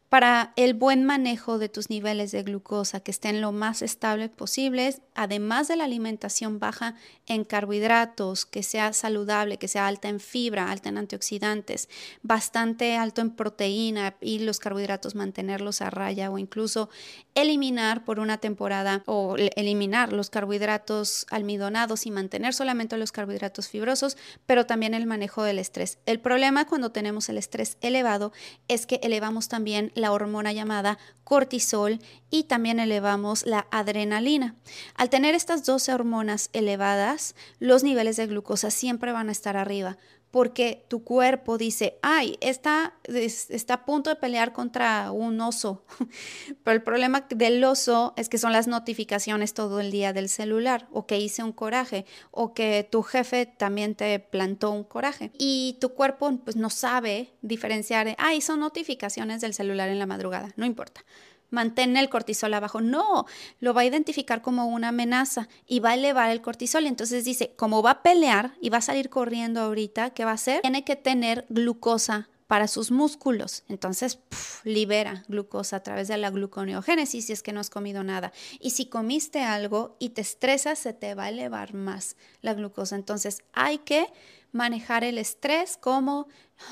para 0.09 0.53
el 0.55 0.73
buen 0.73 1.05
manejo 1.05 1.59
de 1.59 1.69
tus 1.69 1.91
niveles 1.91 2.31
de 2.31 2.41
glucosa, 2.41 2.99
que 2.99 3.11
estén 3.11 3.41
lo 3.41 3.51
más 3.51 3.83
estables 3.83 4.31
posibles, 4.31 5.01
además 5.13 5.67
de 5.67 5.75
la 5.75 5.83
alimentación 5.83 6.57
baja 6.57 6.95
en 7.27 7.43
carbohidratos, 7.43 8.47
que 8.47 8.63
sea 8.63 8.91
saludable, 8.93 9.57
que 9.57 9.67
sea 9.67 9.87
alta 9.87 10.09
en 10.09 10.19
fibra, 10.19 10.71
alta 10.71 10.89
en 10.89 10.97
antioxidantes, 10.97 11.89
bastante 12.23 12.97
alto 12.97 13.21
en 13.21 13.29
proteína 13.29 14.15
y 14.19 14.39
los 14.39 14.59
carbohidratos 14.59 15.13
mantenerlos 15.13 15.81
a 15.81 15.91
raya 15.91 16.31
o 16.31 16.39
incluso 16.39 16.89
eliminar 17.35 18.03
por 18.03 18.19
una 18.19 18.39
temporada 18.39 19.03
o 19.05 19.35
eliminar 19.37 20.11
los 20.11 20.31
carbohidratos 20.31 21.27
almidonados 21.29 22.07
y 22.07 22.11
mantener 22.11 22.55
solamente 22.55 22.97
los 22.97 23.11
carbohidratos 23.11 23.67
fibrosos, 23.67 24.17
pero 24.47 24.65
también 24.65 24.95
el 24.95 25.05
manejo 25.05 25.43
del 25.43 25.59
estrés. 25.59 25.99
El 26.07 26.19
problema 26.19 26.65
cuando 26.65 26.91
tenemos 26.91 27.29
el 27.29 27.37
estrés 27.37 27.77
elevado 27.81 28.33
es 28.67 28.87
que 28.87 28.99
elevamos 29.03 29.47
también 29.49 29.91
la 29.99 30.11
hormona 30.11 30.51
llamada 30.53 30.97
cortisol 31.23 31.99
y 32.29 32.43
también 32.45 32.79
elevamos 32.79 33.45
la 33.45 33.67
adrenalina. 33.71 34.55
Al 34.95 35.09
tener 35.09 35.35
estas 35.35 35.65
12 35.65 35.93
hormonas 35.93 36.49
elevadas, 36.53 37.35
los 37.59 37.83
niveles 37.83 38.17
de 38.17 38.27
glucosa 38.27 38.71
siempre 38.71 39.11
van 39.11 39.29
a 39.29 39.31
estar 39.31 39.57
arriba 39.57 39.97
porque 40.31 40.85
tu 40.87 41.03
cuerpo 41.03 41.57
dice, 41.57 41.97
ay, 42.01 42.37
está, 42.41 42.95
está 43.03 43.73
a 43.73 43.85
punto 43.85 44.09
de 44.09 44.15
pelear 44.15 44.53
contra 44.53 45.11
un 45.11 45.39
oso. 45.41 45.83
Pero 46.63 46.75
el 46.75 46.83
problema 46.83 47.25
del 47.29 47.63
oso 47.63 48.13
es 48.15 48.29
que 48.29 48.37
son 48.37 48.51
las 48.51 48.67
notificaciones 48.67 49.53
todo 49.53 49.79
el 49.79 49.91
día 49.91 50.13
del 50.13 50.29
celular, 50.29 50.87
o 50.91 51.05
que 51.07 51.19
hice 51.19 51.43
un 51.43 51.51
coraje, 51.51 52.05
o 52.31 52.53
que 52.53 52.87
tu 52.89 53.01
jefe 53.01 53.45
también 53.45 53.95
te 53.95 54.19
plantó 54.19 54.71
un 54.71 54.83
coraje. 54.83 55.31
Y 55.37 55.77
tu 55.81 55.89
cuerpo 55.89 56.31
pues 56.43 56.55
no 56.55 56.69
sabe 56.69 57.33
diferenciar, 57.41 58.15
ay, 58.17 58.41
son 58.41 58.59
notificaciones 58.59 59.41
del 59.41 59.53
celular 59.53 59.89
en 59.89 59.99
la 59.99 60.05
madrugada, 60.05 60.53
no 60.55 60.65
importa 60.65 61.03
mantén 61.49 61.97
el 61.97 62.09
cortisol 62.09 62.53
abajo. 62.53 62.81
No, 62.81 63.25
lo 63.59 63.73
va 63.73 63.81
a 63.81 63.85
identificar 63.85 64.41
como 64.41 64.67
una 64.67 64.89
amenaza 64.89 65.47
y 65.67 65.79
va 65.79 65.91
a 65.91 65.95
elevar 65.95 66.29
el 66.29 66.41
cortisol. 66.41 66.85
Entonces 66.85 67.25
dice, 67.25 67.53
como 67.55 67.81
va 67.81 67.91
a 67.91 68.01
pelear 68.03 68.53
y 68.61 68.69
va 68.69 68.77
a 68.77 68.81
salir 68.81 69.09
corriendo 69.09 69.61
ahorita, 69.61 70.11
¿qué 70.11 70.25
va 70.25 70.31
a 70.31 70.35
hacer? 70.35 70.61
Tiene 70.61 70.83
que 70.83 70.95
tener 70.95 71.45
glucosa 71.49 72.29
para 72.49 72.67
sus 72.67 72.89
músculos. 72.89 73.63
Entonces, 73.69 74.17
libera 74.63 75.23
glucosa 75.27 75.75
a 75.75 75.83
través 75.83 76.07
de 76.07 76.17
la 76.17 76.31
gluconeogénesis 76.31 77.27
si 77.27 77.31
es 77.31 77.43
que 77.43 77.53
no 77.53 77.59
has 77.59 77.69
comido 77.69 78.03
nada. 78.03 78.33
Y 78.59 78.71
si 78.71 78.87
comiste 78.87 79.43
algo 79.43 79.95
y 79.99 80.09
te 80.09 80.21
estresas, 80.21 80.79
se 80.79 80.93
te 80.93 81.13
va 81.13 81.25
a 81.25 81.29
elevar 81.29 81.75
más 81.75 82.17
la 82.41 82.55
glucosa. 82.55 82.95
Entonces, 82.95 83.43
hay 83.53 83.77
que 83.77 84.07
manejar 84.51 85.03
el 85.03 85.17
estrés 85.17 85.77
como 85.77 86.27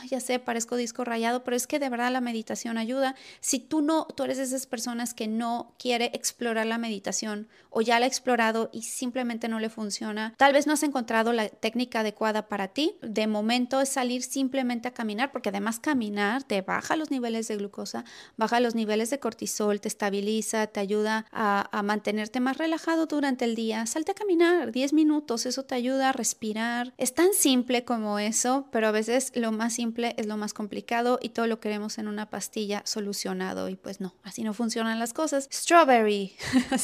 ya 0.10 0.20
sé, 0.20 0.40
parezco 0.40 0.76
disco 0.76 1.04
rayado, 1.04 1.44
pero 1.44 1.56
es 1.56 1.68
que 1.68 1.80
de 1.80 1.90
verdad 1.90 2.12
la 2.12 2.22
meditación 2.22 2.78
ayuda. 2.78 3.16
Si 3.40 3.60
tú 3.60 3.82
no, 3.82 4.06
tú 4.06 4.24
eres 4.24 4.38
de 4.38 4.44
esas 4.44 4.68
personas 4.68 5.14
que 5.14 5.28
no 5.28 5.74
quiere 5.80 6.12
explorar 6.14 6.66
la 6.66 6.78
meditación 6.78 7.48
o 7.70 7.82
ya 7.82 8.00
la 8.00 8.06
ha 8.06 8.08
explorado 8.08 8.70
y 8.74 8.84
simplemente 8.84 9.48
no 9.48 9.60
le 9.60 9.70
funciona, 9.70 10.34
tal 10.38 10.54
vez 10.54 10.68
no 10.68 10.74
has 10.74 10.84
encontrado 10.84 11.34
la 11.34 11.50
técnica 11.50 12.02
adecuada 12.02 12.48
para 12.48 12.70
ti. 12.70 12.96
De 13.02 13.28
momento 13.28 13.82
es 13.82 13.90
salir 13.90 14.24
simplemente 14.24 14.88
a 14.88 14.94
caminar, 14.94 15.32
porque 15.32 15.50
además 15.50 15.80
caminar 15.80 16.44
te 16.44 16.62
baja 16.62 16.96
los 16.96 17.12
niveles 17.12 17.48
de 17.48 17.58
glucosa, 17.58 18.06
baja 18.36 18.60
los 18.60 18.76
niveles 18.76 19.10
de 19.10 19.20
cortisol, 19.20 19.82
te 19.82 19.88
estabiliza, 19.88 20.68
te 20.68 20.80
ayuda 20.80 21.26
a, 21.32 21.70
a 21.78 21.84
mantenerte 21.84 22.40
más 22.40 22.58
relajado 22.58 23.06
durante 23.06 23.46
el 23.46 23.56
día. 23.56 23.86
Salte 23.86 24.12
a 24.12 24.16
caminar 24.16 24.72
10 24.72 24.94
minutos, 24.94 25.46
eso 25.46 25.64
te 25.64 25.76
ayuda 25.76 26.10
a 26.10 26.14
respirar. 26.14 26.94
Es 26.98 27.14
tan 27.14 27.34
simple 27.34 27.67
como 27.86 28.20
eso, 28.20 28.68
pero 28.72 28.88
a 28.88 28.92
veces 28.92 29.32
lo 29.36 29.52
más 29.52 29.74
simple 29.74 30.16
es 30.18 30.26
lo 30.26 30.38
más 30.38 30.54
complicado 30.54 31.20
y 31.22 31.30
todo 31.30 31.48
lo 31.48 31.60
queremos 31.60 31.98
en 31.98 32.08
una 32.08 32.30
pastilla 32.30 32.82
solucionado 32.86 33.70
y 33.70 33.76
pues 33.76 34.00
no, 34.02 34.16
así 34.24 34.44
no 34.44 34.54
funcionan 34.54 35.00
las 35.00 35.14
cosas. 35.14 35.48
Strawberry, 35.52 36.34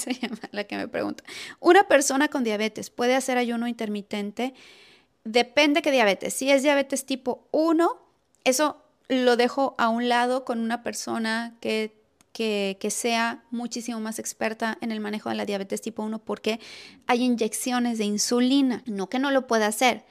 la 0.51 0.65
que 0.65 0.77
me 0.77 0.87
pregunta. 0.87 1.23
¿Una 1.59 1.87
persona 1.87 2.27
con 2.27 2.43
diabetes 2.43 2.89
puede 2.89 3.15
hacer 3.15 3.37
ayuno 3.37 3.67
intermitente? 3.67 4.53
Depende 5.23 5.81
qué 5.81 5.91
diabetes. 5.91 6.33
Si 6.33 6.51
es 6.51 6.63
diabetes 6.63 7.05
tipo 7.05 7.47
1, 7.51 7.97
eso 8.43 8.83
lo 9.07 9.37
dejo 9.37 9.75
a 9.77 9.89
un 9.89 10.09
lado 10.09 10.45
con 10.45 10.59
una 10.59 10.83
persona 10.83 11.55
que 11.61 12.03
que, 12.33 12.77
que, 12.79 12.89
sea 12.89 13.43
muchísimo 13.51 13.99
más 13.99 14.17
experta 14.17 14.79
en 14.81 14.91
el 14.91 14.99
manejo 14.99 15.29
de 15.29 15.35
la 15.35 15.45
diabetes 15.45 15.81
tipo 15.81 16.01
1 16.01 16.17
porque 16.25 16.59
hay 17.05 17.23
inyecciones 17.23 17.99
de 17.99 18.05
insulina. 18.05 18.81
No 18.87 19.07
que 19.07 19.19
no 19.19 19.29
lo 19.29 19.45
pueda 19.45 19.67
hacer, 19.67 20.03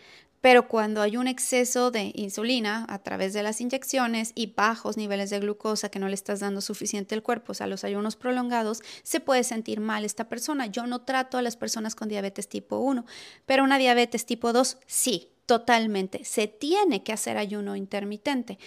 pero 0.43 0.69
cuando 0.69 1.01
hay 1.01 1.17
un 1.17 1.29
exceso 1.29 1.91
de 1.91 2.13
insulina 2.15 2.85
a 2.89 2.99
través 2.99 3.33
de 3.33 3.43
las 3.43 3.61
inyecciones 3.61 4.33
y 4.35 4.49
bajos 4.49 4.99
niveles 4.99 5.31
de 5.31 5.39
glucosa 5.39 5.89
que 5.89 6.01
no 6.01 6.09
le 6.09 6.15
estás 6.15 6.41
dando 6.41 6.61
suficiente 6.61 7.15
al 7.15 7.23
cuerpo, 7.23 7.53
o 7.53 7.55
sea, 7.55 7.69
los 7.69 7.85
ayunos 7.85 8.17
prolongados, 8.17 8.83
se 9.05 9.21
puede 9.21 9.45
sentir 9.45 9.81
mal 9.81 10.05
esta 10.05 10.29
persona. 10.29 10.67
Yo 10.67 10.87
no 10.87 11.03
trato 11.03 11.39
a 11.39 11.43
las 11.43 11.57
personas 11.57 11.95
con 11.95 12.09
diabetes 12.09 12.49
tipo 12.49 12.79
1, 12.79 13.07
pero 13.47 13.65
una 13.65 13.79
diabetes 13.79 14.27
tipo 14.27 14.53
2 14.53 14.79
sí. 14.87 15.29
Totalmente. 15.45 16.25
Se 16.25 16.47
tiene 16.47 17.03
que 17.03 17.13
hacer 17.13 17.37
ayuno 17.37 17.75
intermitente. 17.75 18.59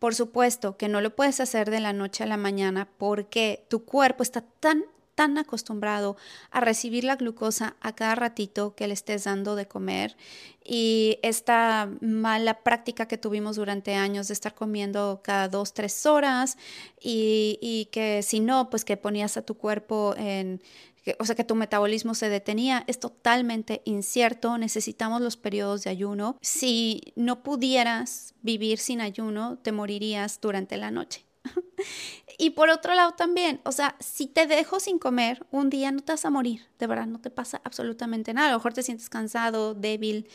Por 0.00 0.16
supuesto 0.16 0.76
que 0.76 0.88
no 0.88 1.00
lo 1.00 1.14
puedes 1.14 1.38
hacer 1.38 1.70
de 1.70 1.78
la 1.78 1.92
noche 1.92 2.24
a 2.24 2.26
la 2.26 2.36
mañana 2.36 2.88
porque 2.98 3.64
tu 3.70 3.84
cuerpo 3.84 4.24
está 4.24 4.40
tan 4.40 4.84
tan 5.14 5.38
acostumbrado 5.38 6.16
a 6.50 6.60
recibir 6.60 7.04
la 7.04 7.16
glucosa 7.16 7.76
a 7.80 7.94
cada 7.94 8.14
ratito 8.14 8.74
que 8.74 8.86
le 8.88 8.94
estés 8.94 9.24
dando 9.24 9.56
de 9.56 9.66
comer 9.66 10.16
y 10.64 11.18
esta 11.22 11.90
mala 12.00 12.62
práctica 12.62 13.06
que 13.06 13.18
tuvimos 13.18 13.56
durante 13.56 13.94
años 13.94 14.28
de 14.28 14.34
estar 14.34 14.54
comiendo 14.54 15.20
cada 15.22 15.48
dos, 15.48 15.74
tres 15.74 16.06
horas 16.06 16.56
y, 17.00 17.58
y 17.60 17.86
que 17.86 18.22
si 18.22 18.40
no, 18.40 18.70
pues 18.70 18.84
que 18.84 18.96
ponías 18.96 19.36
a 19.36 19.42
tu 19.42 19.56
cuerpo 19.56 20.14
en 20.16 20.60
o 21.18 21.24
sea, 21.24 21.34
que 21.34 21.44
tu 21.44 21.54
metabolismo 21.54 22.14
se 22.14 22.28
detenía, 22.28 22.84
es 22.86 22.98
totalmente 22.98 23.82
incierto. 23.84 24.56
Necesitamos 24.58 25.20
los 25.20 25.36
periodos 25.36 25.84
de 25.84 25.90
ayuno. 25.90 26.38
Si 26.40 27.12
no 27.16 27.42
pudieras 27.42 28.34
vivir 28.42 28.78
sin 28.78 29.00
ayuno, 29.00 29.58
te 29.58 29.72
morirías 29.72 30.40
durante 30.40 30.76
la 30.76 30.90
noche. 30.90 31.26
Y 32.38 32.50
por 32.50 32.68
otro 32.70 32.94
lado 32.94 33.12
también, 33.12 33.60
o 33.64 33.72
sea, 33.72 33.96
si 34.00 34.26
te 34.26 34.46
dejo 34.46 34.80
sin 34.80 34.98
comer, 34.98 35.46
un 35.50 35.70
día 35.70 35.92
no 35.92 36.00
te 36.00 36.12
vas 36.12 36.24
a 36.24 36.30
morir, 36.30 36.62
de 36.78 36.86
verdad, 36.86 37.06
no 37.06 37.20
te 37.20 37.30
pasa 37.30 37.60
absolutamente 37.64 38.34
nada. 38.34 38.48
A 38.48 38.50
lo 38.52 38.58
mejor 38.58 38.74
te 38.74 38.82
sientes 38.82 39.08
cansado, 39.08 39.74
débil. 39.74 40.28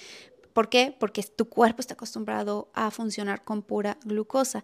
¿Por 0.53 0.69
qué? 0.69 0.95
Porque 0.99 1.23
tu 1.23 1.47
cuerpo 1.47 1.81
está 1.81 1.93
acostumbrado 1.93 2.69
a 2.73 2.91
funcionar 2.91 3.43
con 3.43 3.61
pura 3.61 3.97
glucosa. 4.03 4.63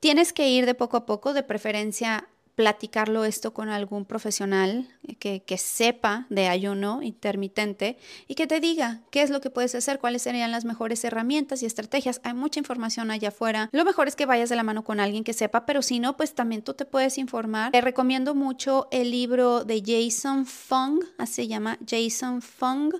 Tienes 0.00 0.32
que 0.32 0.48
ir 0.48 0.66
de 0.66 0.74
poco 0.74 0.96
a 0.96 1.06
poco, 1.06 1.32
de 1.32 1.42
preferencia 1.42 2.28
platicarlo 2.54 3.24
esto 3.24 3.54
con 3.54 3.68
algún 3.68 4.04
profesional 4.04 4.88
que, 5.18 5.42
que, 5.42 5.58
sepa 5.58 6.26
de 6.28 6.48
ayuno 6.48 7.02
intermitente 7.02 7.96
y 8.28 8.34
que 8.34 8.46
te 8.46 8.60
diga 8.60 9.00
qué 9.10 9.22
es 9.22 9.30
lo 9.30 9.40
que 9.40 9.50
puedes 9.50 9.74
hacer, 9.74 9.98
cuáles 9.98 10.22
serían 10.22 10.50
las 10.50 10.64
mejores 10.64 11.02
herramientas 11.04 11.62
y 11.62 11.66
estrategias. 11.66 12.20
Hay 12.24 12.34
mucha 12.34 12.60
información 12.60 13.10
allá 13.10 13.28
afuera. 13.28 13.70
Lo 13.72 13.84
mejor 13.84 14.08
es 14.08 14.16
que 14.16 14.26
vayas 14.26 14.50
de 14.50 14.56
la 14.56 14.62
mano 14.62 14.84
con 14.84 15.00
alguien 15.00 15.24
que 15.24 15.32
sepa, 15.32 15.64
pero 15.64 15.82
si 15.82 15.98
no, 15.98 16.16
pues 16.16 16.34
también 16.34 16.62
tú 16.62 16.74
te 16.74 16.84
puedes 16.84 17.18
informar. 17.18 17.72
Te 17.72 17.80
recomiendo 17.80 18.34
mucho 18.34 18.88
el 18.90 19.10
libro 19.10 19.64
de 19.64 19.82
Jason 19.84 20.46
Fung, 20.46 21.02
así 21.18 21.32
se 21.32 21.48
llama 21.48 21.78
Jason 21.88 22.42
Fung, 22.42 22.94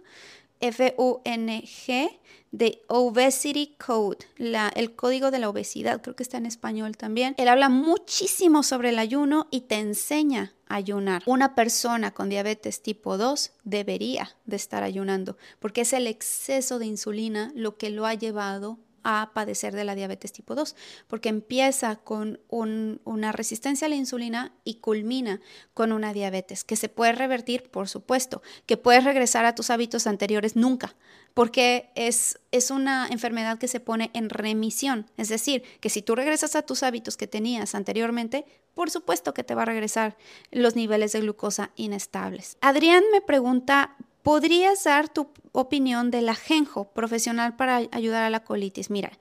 F-U-N-G 0.62 2.21
de 2.52 2.83
Obesity 2.87 3.76
Code, 3.85 4.19
la, 4.37 4.69
el 4.69 4.95
código 4.95 5.31
de 5.31 5.38
la 5.38 5.49
obesidad, 5.49 6.02
creo 6.02 6.14
que 6.14 6.23
está 6.23 6.37
en 6.37 6.47
español 6.47 6.97
también. 6.97 7.35
Él 7.38 7.49
habla 7.49 7.69
muchísimo 7.69 8.62
sobre 8.62 8.90
el 8.90 8.99
ayuno 8.99 9.49
y 9.50 9.62
te 9.62 9.76
enseña 9.76 10.54
a 10.69 10.76
ayunar. 10.76 11.23
Una 11.26 11.54
persona 11.54 12.12
con 12.12 12.28
diabetes 12.28 12.83
tipo 12.83 13.16
2 13.16 13.52
debería 13.64 14.37
de 14.45 14.57
estar 14.57 14.83
ayunando 14.83 15.37
porque 15.59 15.81
es 15.81 15.92
el 15.92 16.07
exceso 16.07 16.78
de 16.78 16.87
insulina 16.87 17.52
lo 17.54 17.76
que 17.76 17.90
lo 17.90 18.07
ha 18.07 18.14
llevado 18.14 18.78
a 19.04 19.30
padecer 19.35 19.75
de 19.75 19.85
la 19.85 19.94
diabetes 19.94 20.32
tipo 20.32 20.54
2, 20.54 20.76
porque 21.06 21.28
empieza 21.28 21.97
con 21.97 22.40
una 22.49 23.32
resistencia 23.32 23.87
a 23.87 23.88
la 23.88 23.97
insulina 23.97 24.52
y 24.64 24.76
culmina 24.76 25.40
con 25.75 25.92
una 25.92 26.12
diabetes, 26.12 26.64
que 26.64 26.76
se 26.76 26.88
puede 26.88 27.12
revertir, 27.12 27.71
por 27.71 27.88
supuesto, 27.88 28.42
que 28.66 28.76
puedes 28.76 29.04
regresar 29.04 29.44
a 29.44 29.54
tus 29.54 29.71
hábitos 29.71 30.06
anteriores 30.06 30.56
nunca, 30.56 30.94
porque 31.35 31.90
es, 31.94 32.38
es 32.50 32.71
una 32.71 33.09
enfermedad 33.09 33.59
que 33.59 33.68
se 33.68 33.80
pone 33.80 34.11
en 34.14 34.30
remisión, 34.30 35.11
es 35.16 35.28
decir, 35.28 35.62
que 35.80 35.90
si 35.90 36.02
tú 36.02 36.14
regresas 36.14 36.56
a 36.56 36.62
tus 36.62 36.82
hábitos 36.82 37.16
que 37.16 37.26
tenías 37.26 37.75
anteriormente, 37.75 38.44
por 38.75 38.90
supuesto 38.90 39.35
que 39.35 39.44
te 39.44 39.54
va 39.54 39.62
a 39.62 39.66
regresar 39.66 40.16
los 40.50 40.76
niveles 40.76 41.12
de 41.12 41.21
glucosa 41.21 41.71
inestables. 41.76 42.56
Adrián 42.61 43.04
me 43.12 43.21
pregunta, 43.21 43.97
¿podrías 44.23 44.85
dar 44.85 45.09
tu 45.09 45.29
opinión 45.52 46.11
del 46.11 46.29
ajenjo 46.29 46.93
profesional 46.93 47.57
para 47.57 47.76
ayudar 47.93 48.23
a 48.23 48.31
la 48.31 48.45
colitis? 48.45 48.91
Mira, 48.91 49.12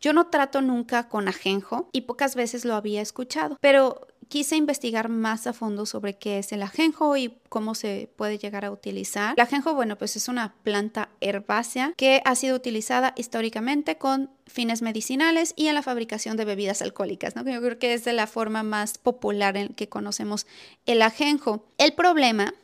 yo 0.00 0.12
no 0.12 0.26
trato 0.26 0.60
nunca 0.60 1.08
con 1.08 1.28
ajenjo 1.28 1.88
y 1.92 2.02
pocas 2.02 2.34
veces 2.34 2.64
lo 2.64 2.74
había 2.74 3.00
escuchado, 3.00 3.56
pero 3.60 4.06
quise 4.28 4.56
investigar 4.56 5.08
más 5.08 5.46
a 5.46 5.52
fondo 5.52 5.86
sobre 5.86 6.14
qué 6.14 6.38
es 6.38 6.52
el 6.52 6.62
ajenjo 6.62 7.16
y 7.16 7.38
cómo 7.48 7.74
se 7.74 8.10
puede 8.16 8.38
llegar 8.38 8.64
a 8.64 8.70
utilizar. 8.70 9.34
El 9.36 9.42
ajenjo, 9.42 9.74
bueno, 9.74 9.96
pues 9.96 10.16
es 10.16 10.28
una 10.28 10.54
planta 10.62 11.10
herbácea 11.20 11.92
que 11.96 12.22
ha 12.24 12.34
sido 12.34 12.56
utilizada 12.56 13.12
históricamente 13.16 13.98
con 13.98 14.30
fines 14.46 14.82
medicinales 14.82 15.54
y 15.56 15.68
en 15.68 15.74
la 15.74 15.82
fabricación 15.82 16.36
de 16.36 16.44
bebidas 16.44 16.82
alcohólicas, 16.82 17.36
¿no? 17.36 17.44
Yo 17.44 17.60
creo 17.60 17.78
que 17.78 17.94
es 17.94 18.04
de 18.04 18.12
la 18.12 18.26
forma 18.26 18.62
más 18.62 18.98
popular 18.98 19.56
en 19.56 19.68
que 19.68 19.88
conocemos 19.88 20.46
el 20.86 21.02
ajenjo. 21.02 21.64
El 21.78 21.94
problema 21.94 22.54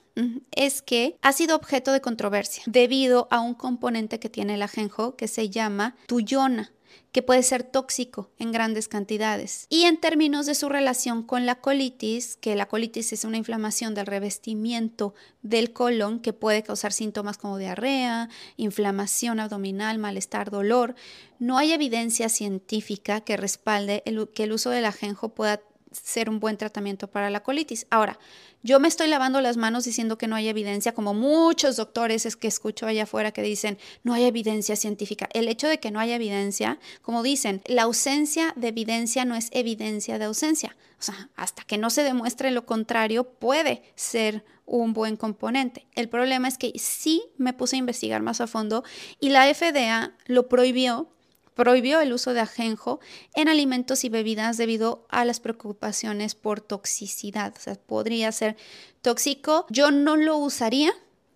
es 0.51 0.83
que 0.83 1.17
ha 1.23 1.33
sido 1.33 1.57
objeto 1.57 1.93
de 1.93 2.01
controversia 2.01 2.63
debido 2.67 3.29
a 3.31 3.41
un 3.41 3.55
componente 3.55 4.19
que 4.19 4.29
tiene 4.29 4.55
el 4.55 4.63
ajenjo 4.63 5.17
que 5.17 5.29
se 5.29 5.49
llama 5.51 5.97
tuyona 6.07 6.73
que 7.13 7.23
puede 7.23 7.43
ser 7.43 7.63
tóxico 7.63 8.31
en 8.39 8.53
grandes 8.53 8.89
cantidades. 8.89 9.67
Y 9.69 9.85
en 9.85 10.01
términos 10.01 10.47
de 10.47 10.55
su 10.55 10.69
relación 10.69 11.23
con 11.23 11.47
la 11.47 11.57
colitis, 11.57 12.37
que 12.37 12.57
la 12.57 12.67
colitis 12.67 13.13
es 13.13 13.25
una 13.25 13.37
inflamación 13.37 13.95
del 13.95 14.07
revestimiento 14.07 15.15
del 15.43 15.73
colon 15.73 16.21
que 16.21 16.33
puede 16.33 16.63
causar 16.63 16.93
síntomas 16.93 17.37
como 17.37 17.59
diarrea, 17.59 18.31
inflamación 18.57 19.41
abdominal, 19.41 19.99
malestar, 19.99 20.51
dolor, 20.51 20.95
no 21.39 21.59
hay 21.59 21.73
evidencia 21.73 22.29
científica 22.29 23.21
que 23.21 23.37
respalde 23.37 24.03
que 24.35 24.45
el 24.45 24.53
uso 24.53 24.71
del 24.71 24.87
ajenjo 24.87 25.31
pueda 25.35 25.61
ser 25.93 26.29
un 26.31 26.41
buen 26.41 26.57
tratamiento 26.57 27.09
para 27.09 27.31
la 27.31 27.43
colitis. 27.43 27.87
Ahora, 27.91 28.19
yo 28.63 28.79
me 28.79 28.89
estoy 28.89 29.09
lavando 29.09 29.41
las 29.41 29.57
manos 29.57 29.85
diciendo 29.85 30.19
que 30.19 30.29
no 30.29 30.37
hay 30.37 30.49
evidencia, 30.49 30.95
como 30.95 31.15
muchos 31.15 31.77
doctores 31.77 32.27
es 32.27 32.37
que 32.37 32.47
escucho 32.47 32.87
allá 32.87 33.05
afuera 33.05 33.33
que 33.33 33.43
dicen 33.43 33.79
no 34.05 34.15
hay 34.15 34.25
evidencia 34.25 34.77
científica. 34.77 35.29
El 35.33 35.49
hecho 35.49 35.67
de 35.67 35.81
que 35.81 35.91
no 35.91 35.99
haya 35.99 36.15
evidencia, 36.15 36.79
como 37.03 37.23
dicen, 37.23 37.63
la 37.67 37.83
ausencia 37.83 38.53
de 38.57 38.69
evidencia 38.69 39.25
no 39.25 39.35
es 39.35 39.49
evidencia 39.53 40.19
de 40.19 40.27
ausencia. 40.27 40.77
O 41.01 41.03
sea, 41.03 41.31
hasta 41.35 41.65
que 41.65 41.79
no 41.79 41.91
se 41.91 42.05
demuestre 42.05 42.53
lo 42.53 42.65
contrario, 42.65 43.25
puede 43.25 43.83
ser 43.97 44.45
un 44.65 44.93
buen 44.93 45.17
componente. 45.17 45.87
El 45.97 46.09
problema 46.09 46.47
es 46.47 46.57
que 46.57 46.73
sí 46.77 47.25
me 47.37 47.53
puse 47.53 47.75
a 47.75 47.81
investigar 47.81 48.23
más 48.23 48.41
a 48.41 48.47
fondo 48.47 48.85
y 49.19 49.31
la 49.31 49.53
FDA 49.53 50.13
lo 50.27 50.49
prohibió 50.49 51.09
prohibió 51.55 52.01
el 52.01 52.13
uso 52.13 52.35
de 52.35 52.41
ajenjo 52.41 53.01
en 53.35 53.49
alimentos 53.49 54.05
y 54.05 54.09
bebidas 54.09 54.57
debido 54.57 55.07
a 55.09 55.25
las 55.25 55.41
preocupaciones 55.41 56.35
por 56.35 56.61
toxicidad. 56.61 57.55
O 57.57 57.61
sea, 57.61 57.75
podría 57.75 58.33
ser 58.33 58.57
tóxico. 59.01 59.67
Yo 59.71 59.91
no 59.91 60.17
lo 60.17 60.37
usaría. 60.37 60.93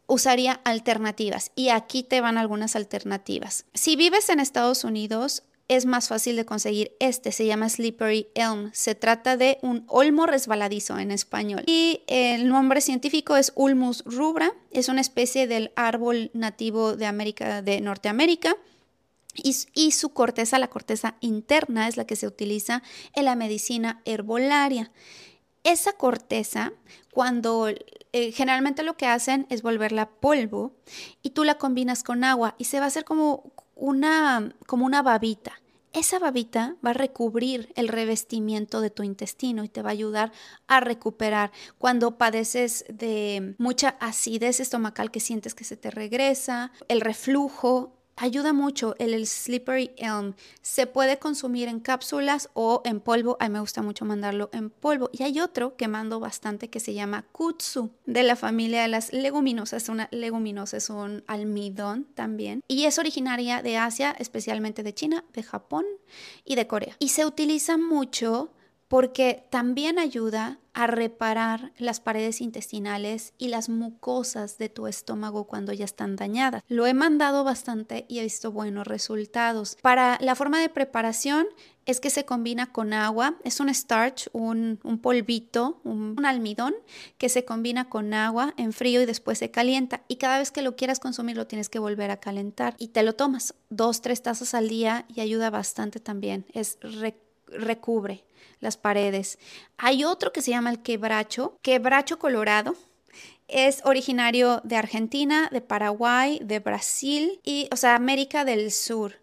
Usaría 0.08 0.60
alternativas 0.62 1.50
y 1.56 1.70
aquí 1.70 2.04
te 2.04 2.20
van 2.20 2.38
algunas 2.38 2.76
alternativas. 2.76 3.64
Si 3.74 3.96
vives 3.96 4.28
en 4.28 4.38
Estados 4.38 4.84
Unidos, 4.84 5.42
es 5.68 5.84
más 5.84 6.08
fácil 6.08 6.36
de 6.36 6.44
conseguir 6.44 6.92
este, 7.00 7.32
se 7.32 7.46
llama 7.46 7.68
Slippery 7.68 8.28
Elm. 8.34 8.70
Se 8.72 8.94
trata 8.94 9.36
de 9.36 9.58
un 9.62 9.84
olmo 9.88 10.26
resbaladizo 10.26 10.98
en 10.98 11.10
español. 11.10 11.64
Y 11.66 12.02
el 12.06 12.48
nombre 12.48 12.80
científico 12.80 13.36
es 13.36 13.52
Ulmus 13.56 14.04
rubra, 14.04 14.52
es 14.70 14.88
una 14.88 15.00
especie 15.00 15.48
del 15.48 15.72
árbol 15.74 16.30
nativo 16.34 16.96
de 16.96 17.06
América 17.06 17.62
de 17.62 17.80
Norteamérica 17.80 18.56
y, 19.42 19.90
su 19.92 20.10
corteza, 20.10 20.58
la 20.58 20.68
corteza 20.68 21.16
interna, 21.20 21.88
es 21.88 21.96
la 21.96 22.06
que 22.06 22.16
se 22.16 22.26
utiliza 22.26 22.82
en 23.14 23.24
la 23.24 23.36
medicina 23.36 24.00
herbolaria. 24.04 24.90
Esa 25.64 25.92
corteza, 25.92 26.72
cuando 27.12 27.68
eh, 27.68 28.32
generalmente 28.32 28.82
lo 28.82 28.96
que 28.96 29.06
hacen 29.06 29.46
es 29.50 29.62
volverla 29.62 30.08
polvo 30.08 30.72
y 31.22 31.30
tú 31.30 31.44
la 31.44 31.58
combinas 31.58 32.02
con 32.02 32.24
agua 32.24 32.54
y 32.58 32.64
se 32.64 32.78
va 32.78 32.84
a 32.84 32.88
hacer 32.88 33.04
como 33.04 33.52
una, 33.74 34.54
como 34.66 34.86
una 34.86 35.02
babita. 35.02 35.60
Esa 35.92 36.18
babita 36.18 36.76
va 36.84 36.90
a 36.90 36.92
recubrir 36.92 37.72
el 37.74 37.88
revestimiento 37.88 38.82
de 38.82 38.90
tu 38.90 39.02
intestino 39.02 39.64
y 39.64 39.70
te 39.70 39.80
va 39.80 39.88
a 39.88 39.92
ayudar 39.92 40.30
a 40.66 40.80
recuperar 40.80 41.52
cuando 41.78 42.18
padeces 42.18 42.84
de 42.90 43.54
mucha 43.56 43.96
acidez 43.98 44.60
estomacal 44.60 45.10
que 45.10 45.20
sientes 45.20 45.54
que 45.54 45.64
se 45.64 45.78
te 45.78 45.90
regresa, 45.90 46.70
el 46.88 47.00
reflujo, 47.00 47.95
ayuda 48.16 48.52
mucho 48.52 48.94
el, 48.98 49.26
Slippery 49.26 49.92
Elm. 49.96 50.34
Se 50.62 50.86
puede 50.86 51.18
consumir 51.18 51.68
en 51.68 51.80
cápsulas 51.80 52.50
o 52.54 52.82
en 52.84 53.00
polvo. 53.00 53.36
A 53.40 53.48
mí 53.48 53.52
me 53.52 53.60
gusta 53.60 53.82
mucho 53.82 54.04
mandarlo 54.04 54.50
en 54.52 54.70
polvo. 54.70 55.10
Y 55.12 55.22
hay 55.22 55.40
otro 55.40 55.76
que 55.76 55.88
mando 55.88 56.18
bastante 56.20 56.68
que 56.68 56.80
se 56.80 56.94
llama 56.94 57.24
Kutsu, 57.32 57.90
de 58.06 58.22
la 58.22 58.36
familia 58.36 58.82
de 58.82 58.88
las 58.88 59.12
leguminosas. 59.12 59.84
Es 59.84 59.88
una 59.88 60.08
leguminosa, 60.10 60.78
es 60.78 60.90
un 60.90 61.22
almidón 61.26 62.06
también. 62.14 62.62
Y 62.68 62.84
es 62.84 62.98
originaria 62.98 63.62
de 63.62 63.76
Asia, 63.76 64.14
especialmente 64.18 64.82
de 64.82 64.94
China, 64.94 65.24
de 65.32 65.42
Japón 65.42 65.84
y 66.44 66.54
de 66.54 66.66
Corea. 66.66 66.96
Y 66.98 67.10
se 67.10 67.26
utiliza 67.26 67.76
mucho 67.76 68.50
porque 68.88 69.46
también 69.50 69.98
ayuda 69.98 70.58
a 70.76 70.86
reparar 70.86 71.72
las 71.78 72.00
paredes 72.00 72.42
intestinales 72.42 73.32
y 73.38 73.48
las 73.48 73.70
mucosas 73.70 74.58
de 74.58 74.68
tu 74.68 74.86
estómago 74.86 75.46
cuando 75.46 75.72
ya 75.72 75.86
están 75.86 76.16
dañadas. 76.16 76.62
Lo 76.68 76.86
he 76.86 76.92
mandado 76.92 77.44
bastante 77.44 78.04
y 78.08 78.18
he 78.18 78.22
visto 78.22 78.52
buenos 78.52 78.86
resultados. 78.86 79.78
Para 79.80 80.18
la 80.20 80.34
forma 80.34 80.60
de 80.60 80.68
preparación 80.68 81.46
es 81.86 81.98
que 81.98 82.10
se 82.10 82.26
combina 82.26 82.72
con 82.72 82.92
agua, 82.92 83.38
es 83.42 83.58
un 83.58 83.70
starch, 83.70 84.28
un, 84.32 84.78
polvito, 85.00 85.80
un, 85.84 86.26
almidón 86.26 86.74
que 87.16 87.30
se 87.30 87.46
combina 87.46 87.88
con 87.88 88.12
agua 88.12 88.52
en 88.58 88.74
frío 88.74 89.00
y 89.00 89.06
después 89.06 89.38
se 89.38 89.50
calienta 89.50 90.02
y 90.08 90.16
cada 90.16 90.38
vez 90.38 90.50
que 90.50 90.62
lo 90.62 90.76
quieras 90.76 90.98
consumir 91.00 91.36
lo 91.36 91.46
tienes 91.46 91.70
que 91.70 91.78
volver 91.78 92.10
a 92.10 92.18
calentar 92.18 92.74
y 92.78 92.88
te 92.88 93.02
lo 93.02 93.14
tomas 93.14 93.54
dos, 93.70 94.02
tres 94.02 94.22
tazas 94.22 94.52
al 94.52 94.68
día 94.68 95.06
y 95.08 95.20
ayuda 95.20 95.48
bastante 95.48 96.00
también, 96.00 96.44
es 96.52 96.78
recubre 97.48 98.24
las 98.60 98.76
paredes. 98.76 99.38
Hay 99.76 100.04
otro 100.04 100.32
que 100.32 100.42
se 100.42 100.50
llama 100.50 100.70
el 100.70 100.82
quebracho, 100.82 101.58
quebracho 101.62 102.18
colorado. 102.18 102.74
Es 103.48 103.80
originario 103.84 104.60
de 104.64 104.76
Argentina, 104.76 105.48
de 105.52 105.60
Paraguay, 105.60 106.40
de 106.42 106.58
Brasil 106.58 107.40
y, 107.44 107.68
o 107.72 107.76
sea, 107.76 107.94
América 107.94 108.44
del 108.44 108.72
Sur. 108.72 109.20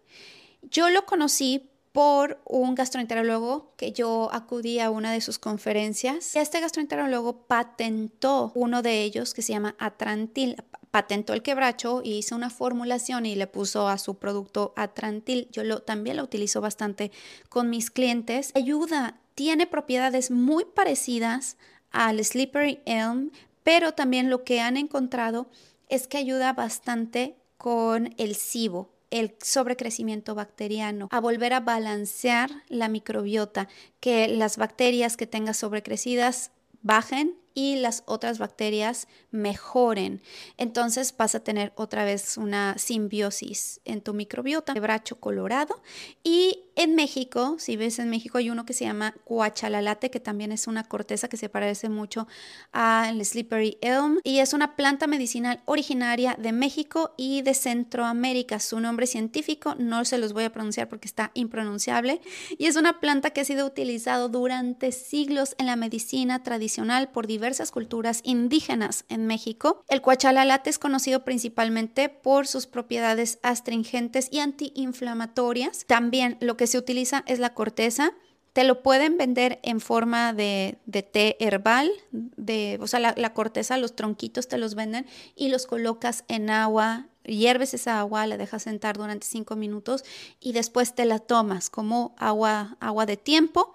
Yo 0.62 0.88
lo 0.88 1.04
conocí 1.04 1.70
por 1.94 2.40
un 2.44 2.74
gastroenterólogo 2.74 3.72
que 3.76 3.92
yo 3.92 4.28
acudí 4.32 4.80
a 4.80 4.90
una 4.90 5.12
de 5.12 5.20
sus 5.20 5.38
conferencias. 5.38 6.34
Este 6.34 6.58
gastroenterólogo 6.58 7.46
patentó 7.46 8.50
uno 8.56 8.82
de 8.82 9.02
ellos 9.04 9.32
que 9.32 9.42
se 9.42 9.52
llama 9.52 9.76
Atrantil. 9.78 10.56
Patentó 10.90 11.34
el 11.34 11.42
quebracho 11.42 12.02
y 12.02 12.14
hizo 12.14 12.34
una 12.34 12.50
formulación 12.50 13.26
y 13.26 13.36
le 13.36 13.46
puso 13.46 13.86
a 13.86 13.98
su 13.98 14.16
producto 14.16 14.72
Atrantil. 14.74 15.46
Yo 15.52 15.62
lo, 15.62 15.82
también 15.82 16.16
lo 16.16 16.24
utilizo 16.24 16.60
bastante 16.60 17.12
con 17.48 17.70
mis 17.70 17.92
clientes. 17.92 18.50
Ayuda 18.56 19.20
tiene 19.36 19.68
propiedades 19.68 20.32
muy 20.32 20.64
parecidas 20.64 21.56
al 21.92 22.24
Slippery 22.24 22.80
Elm, 22.86 23.30
pero 23.62 23.92
también 23.92 24.30
lo 24.30 24.42
que 24.42 24.60
han 24.60 24.76
encontrado 24.76 25.46
es 25.88 26.08
que 26.08 26.18
ayuda 26.18 26.54
bastante 26.54 27.36
con 27.56 28.14
el 28.18 28.34
SIBO, 28.34 28.90
el 29.14 29.36
sobrecrecimiento 29.40 30.34
bacteriano, 30.34 31.08
a 31.12 31.20
volver 31.20 31.52
a 31.52 31.60
balancear 31.60 32.50
la 32.68 32.88
microbiota, 32.88 33.68
que 34.00 34.26
las 34.26 34.56
bacterias 34.56 35.16
que 35.16 35.28
tengas 35.28 35.58
sobrecrecidas 35.58 36.50
bajen 36.82 37.36
y 37.54 37.76
las 37.76 38.02
otras 38.06 38.40
bacterias 38.40 39.06
mejoren. 39.30 40.20
Entonces 40.56 41.14
vas 41.16 41.36
a 41.36 41.40
tener 41.40 41.72
otra 41.76 42.04
vez 42.04 42.36
una 42.36 42.76
simbiosis 42.76 43.80
en 43.84 44.00
tu 44.00 44.14
microbiota, 44.14 44.74
bracho 44.74 45.20
colorado. 45.20 45.80
Y 46.24 46.63
en 46.76 46.94
México, 46.94 47.56
si 47.58 47.76
ves 47.76 47.98
en 47.98 48.10
México 48.10 48.38
hay 48.38 48.50
uno 48.50 48.64
que 48.64 48.72
se 48.72 48.84
llama 48.84 49.14
cuachalalate, 49.24 50.10
que 50.10 50.20
también 50.20 50.52
es 50.52 50.66
una 50.66 50.84
corteza 50.84 51.28
que 51.28 51.36
se 51.36 51.48
parece 51.48 51.88
mucho 51.88 52.26
al 52.72 53.24
slippery 53.24 53.78
elm 53.80 54.18
y 54.24 54.38
es 54.38 54.52
una 54.52 54.76
planta 54.76 55.06
medicinal 55.06 55.62
originaria 55.66 56.36
de 56.38 56.52
México 56.52 57.14
y 57.16 57.42
de 57.42 57.54
Centroamérica. 57.54 58.58
Su 58.60 58.80
nombre 58.80 59.06
científico 59.06 59.74
no 59.78 60.04
se 60.04 60.18
los 60.18 60.32
voy 60.32 60.44
a 60.44 60.52
pronunciar 60.52 60.88
porque 60.88 61.08
está 61.08 61.30
impronunciable 61.34 62.20
y 62.58 62.66
es 62.66 62.76
una 62.76 63.00
planta 63.00 63.30
que 63.30 63.40
ha 63.40 63.44
sido 63.44 63.66
utilizado 63.66 64.28
durante 64.28 64.92
siglos 64.92 65.54
en 65.58 65.66
la 65.66 65.76
medicina 65.76 66.42
tradicional 66.42 67.10
por 67.10 67.26
diversas 67.26 67.70
culturas 67.70 68.20
indígenas 68.24 69.04
en 69.08 69.26
México. 69.26 69.84
El 69.88 70.02
cuachalalate 70.02 70.70
es 70.70 70.78
conocido 70.78 71.24
principalmente 71.24 72.08
por 72.08 72.46
sus 72.46 72.66
propiedades 72.66 73.38
astringentes 73.42 74.28
y 74.30 74.40
antiinflamatorias. 74.40 75.84
También 75.86 76.36
lo 76.40 76.56
que 76.56 76.63
se 76.66 76.78
utiliza 76.78 77.24
es 77.26 77.38
la 77.38 77.54
corteza. 77.54 78.12
Te 78.52 78.64
lo 78.64 78.82
pueden 78.82 79.18
vender 79.18 79.58
en 79.62 79.80
forma 79.80 80.32
de, 80.32 80.78
té 81.12 81.36
herbal, 81.40 81.90
de, 82.12 82.78
o 82.80 82.86
sea, 82.86 83.00
la, 83.00 83.14
la 83.16 83.34
corteza, 83.34 83.78
los 83.78 83.96
tronquitos 83.96 84.46
te 84.46 84.58
los 84.58 84.76
venden 84.76 85.06
y 85.34 85.48
los 85.48 85.66
colocas 85.66 86.24
en 86.28 86.50
agua 86.50 87.06
hierves 87.24 87.74
esa 87.74 87.98
agua, 87.98 88.26
la 88.26 88.36
dejas 88.36 88.62
sentar 88.62 88.96
durante 88.96 89.26
cinco 89.26 89.56
minutos 89.56 90.04
y 90.40 90.52
después 90.52 90.94
te 90.94 91.04
la 91.04 91.18
tomas 91.18 91.70
como 91.70 92.14
agua, 92.18 92.76
agua 92.80 93.06
de 93.06 93.16
tiempo 93.16 93.74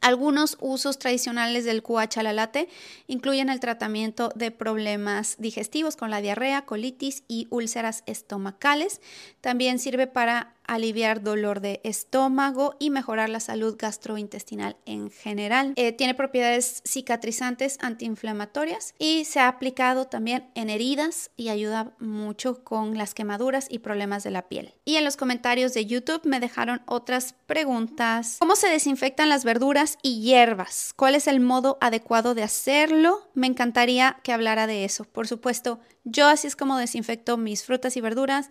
algunos 0.00 0.56
usos 0.60 0.98
tradicionales 0.98 1.64
del 1.64 1.82
cuachalalate 1.82 2.68
incluyen 3.06 3.50
el 3.50 3.60
tratamiento 3.60 4.30
de 4.34 4.50
problemas 4.50 5.36
digestivos 5.38 5.96
con 5.96 6.10
la 6.10 6.20
diarrea, 6.20 6.64
colitis 6.64 7.24
y 7.26 7.48
úlceras 7.50 8.02
estomacales. 8.06 9.00
También 9.40 9.78
sirve 9.78 10.06
para 10.06 10.54
aliviar 10.64 11.22
dolor 11.22 11.60
de 11.60 11.80
estómago 11.84 12.76
y 12.78 12.90
mejorar 12.90 13.28
la 13.28 13.40
salud 13.40 13.76
gastrointestinal 13.78 14.76
en 14.86 15.10
general. 15.10 15.72
Eh, 15.76 15.92
tiene 15.92 16.14
propiedades 16.14 16.82
cicatrizantes, 16.86 17.78
antiinflamatorias 17.80 18.94
y 18.98 19.24
se 19.24 19.40
ha 19.40 19.48
aplicado 19.48 20.06
también 20.06 20.50
en 20.54 20.70
heridas 20.70 21.30
y 21.36 21.48
ayuda 21.48 21.94
mucho 21.98 22.62
con 22.62 22.96
las 22.96 23.14
quemaduras 23.14 23.66
y 23.68 23.80
problemas 23.80 24.22
de 24.22 24.30
la 24.30 24.48
piel. 24.48 24.74
Y 24.84 24.96
en 24.96 25.04
los 25.04 25.16
comentarios 25.16 25.74
de 25.74 25.86
YouTube 25.86 26.22
me 26.24 26.40
dejaron 26.40 26.82
otras 26.86 27.34
preguntas. 27.46 28.36
¿Cómo 28.38 28.56
se 28.56 28.68
desinfectan 28.68 29.28
las 29.28 29.44
verduras 29.44 29.98
y 30.02 30.20
hierbas? 30.20 30.92
¿Cuál 30.94 31.14
es 31.14 31.26
el 31.26 31.40
modo 31.40 31.78
adecuado 31.80 32.34
de 32.34 32.42
hacerlo? 32.42 33.28
Me 33.34 33.46
encantaría 33.46 34.18
que 34.22 34.32
hablara 34.32 34.66
de 34.66 34.84
eso. 34.84 35.04
Por 35.04 35.26
supuesto, 35.26 35.80
yo 36.04 36.28
así 36.28 36.46
es 36.46 36.56
como 36.56 36.78
desinfecto 36.78 37.36
mis 37.36 37.64
frutas 37.64 37.96
y 37.96 38.00
verduras 38.00 38.50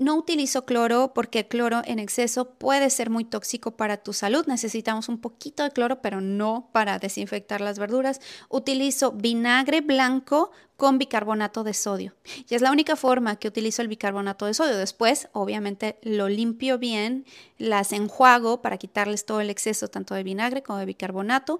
no 0.00 0.14
utilizo 0.14 0.64
cloro 0.64 1.12
porque 1.14 1.40
el 1.40 1.48
cloro 1.48 1.82
en 1.84 1.98
exceso 1.98 2.50
puede 2.50 2.90
ser 2.90 3.10
muy 3.10 3.24
tóxico 3.24 3.72
para 3.72 3.96
tu 3.96 4.12
salud. 4.12 4.46
Necesitamos 4.46 5.08
un 5.08 5.20
poquito 5.20 5.64
de 5.64 5.72
cloro, 5.72 6.00
pero 6.00 6.20
no 6.20 6.70
para 6.72 6.98
desinfectar 6.98 7.60
las 7.60 7.78
verduras. 7.78 8.20
Utilizo 8.48 9.12
vinagre 9.12 9.80
blanco 9.80 10.52
con 10.78 10.96
bicarbonato 10.96 11.64
de 11.64 11.74
sodio. 11.74 12.14
Y 12.48 12.54
es 12.54 12.62
la 12.62 12.70
única 12.70 12.94
forma 12.94 13.34
que 13.34 13.48
utilizo 13.48 13.82
el 13.82 13.88
bicarbonato 13.88 14.46
de 14.46 14.54
sodio. 14.54 14.76
Después, 14.76 15.28
obviamente, 15.32 15.98
lo 16.02 16.28
limpio 16.28 16.78
bien, 16.78 17.26
las 17.58 17.92
enjuago 17.92 18.62
para 18.62 18.78
quitarles 18.78 19.26
todo 19.26 19.40
el 19.40 19.50
exceso 19.50 19.88
tanto 19.88 20.14
de 20.14 20.22
vinagre 20.22 20.62
como 20.62 20.78
de 20.78 20.86
bicarbonato, 20.86 21.58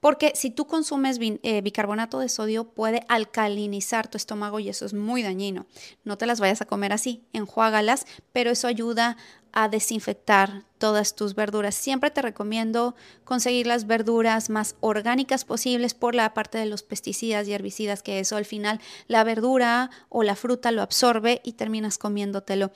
porque 0.00 0.32
si 0.34 0.50
tú 0.50 0.66
consumes 0.66 1.18
eh, 1.18 1.62
bicarbonato 1.62 2.18
de 2.18 2.28
sodio 2.28 2.64
puede 2.64 3.06
alcalinizar 3.08 4.06
tu 4.06 4.18
estómago 4.18 4.60
y 4.60 4.68
eso 4.68 4.84
es 4.84 4.92
muy 4.92 5.22
dañino. 5.22 5.64
No 6.04 6.18
te 6.18 6.26
las 6.26 6.38
vayas 6.38 6.60
a 6.60 6.66
comer 6.66 6.92
así, 6.92 7.24
enjuágalas, 7.32 8.06
pero 8.34 8.50
eso 8.50 8.68
ayuda 8.68 9.16
a 9.52 9.68
desinfectar 9.68 10.64
todas 10.78 11.14
tus 11.14 11.34
verduras. 11.34 11.74
Siempre 11.74 12.10
te 12.10 12.22
recomiendo 12.22 12.94
conseguir 13.24 13.66
las 13.66 13.86
verduras 13.86 14.50
más 14.50 14.76
orgánicas 14.80 15.44
posibles 15.44 15.94
por 15.94 16.14
la 16.14 16.34
parte 16.34 16.58
de 16.58 16.66
los 16.66 16.82
pesticidas 16.82 17.48
y 17.48 17.52
herbicidas, 17.52 18.02
que 18.02 18.20
eso 18.20 18.36
al 18.36 18.44
final 18.44 18.80
la 19.06 19.24
verdura 19.24 19.90
o 20.08 20.22
la 20.22 20.36
fruta 20.36 20.72
lo 20.72 20.82
absorbe 20.82 21.40
y 21.44 21.52
terminas 21.52 21.98
comiéndotelo. 21.98 22.72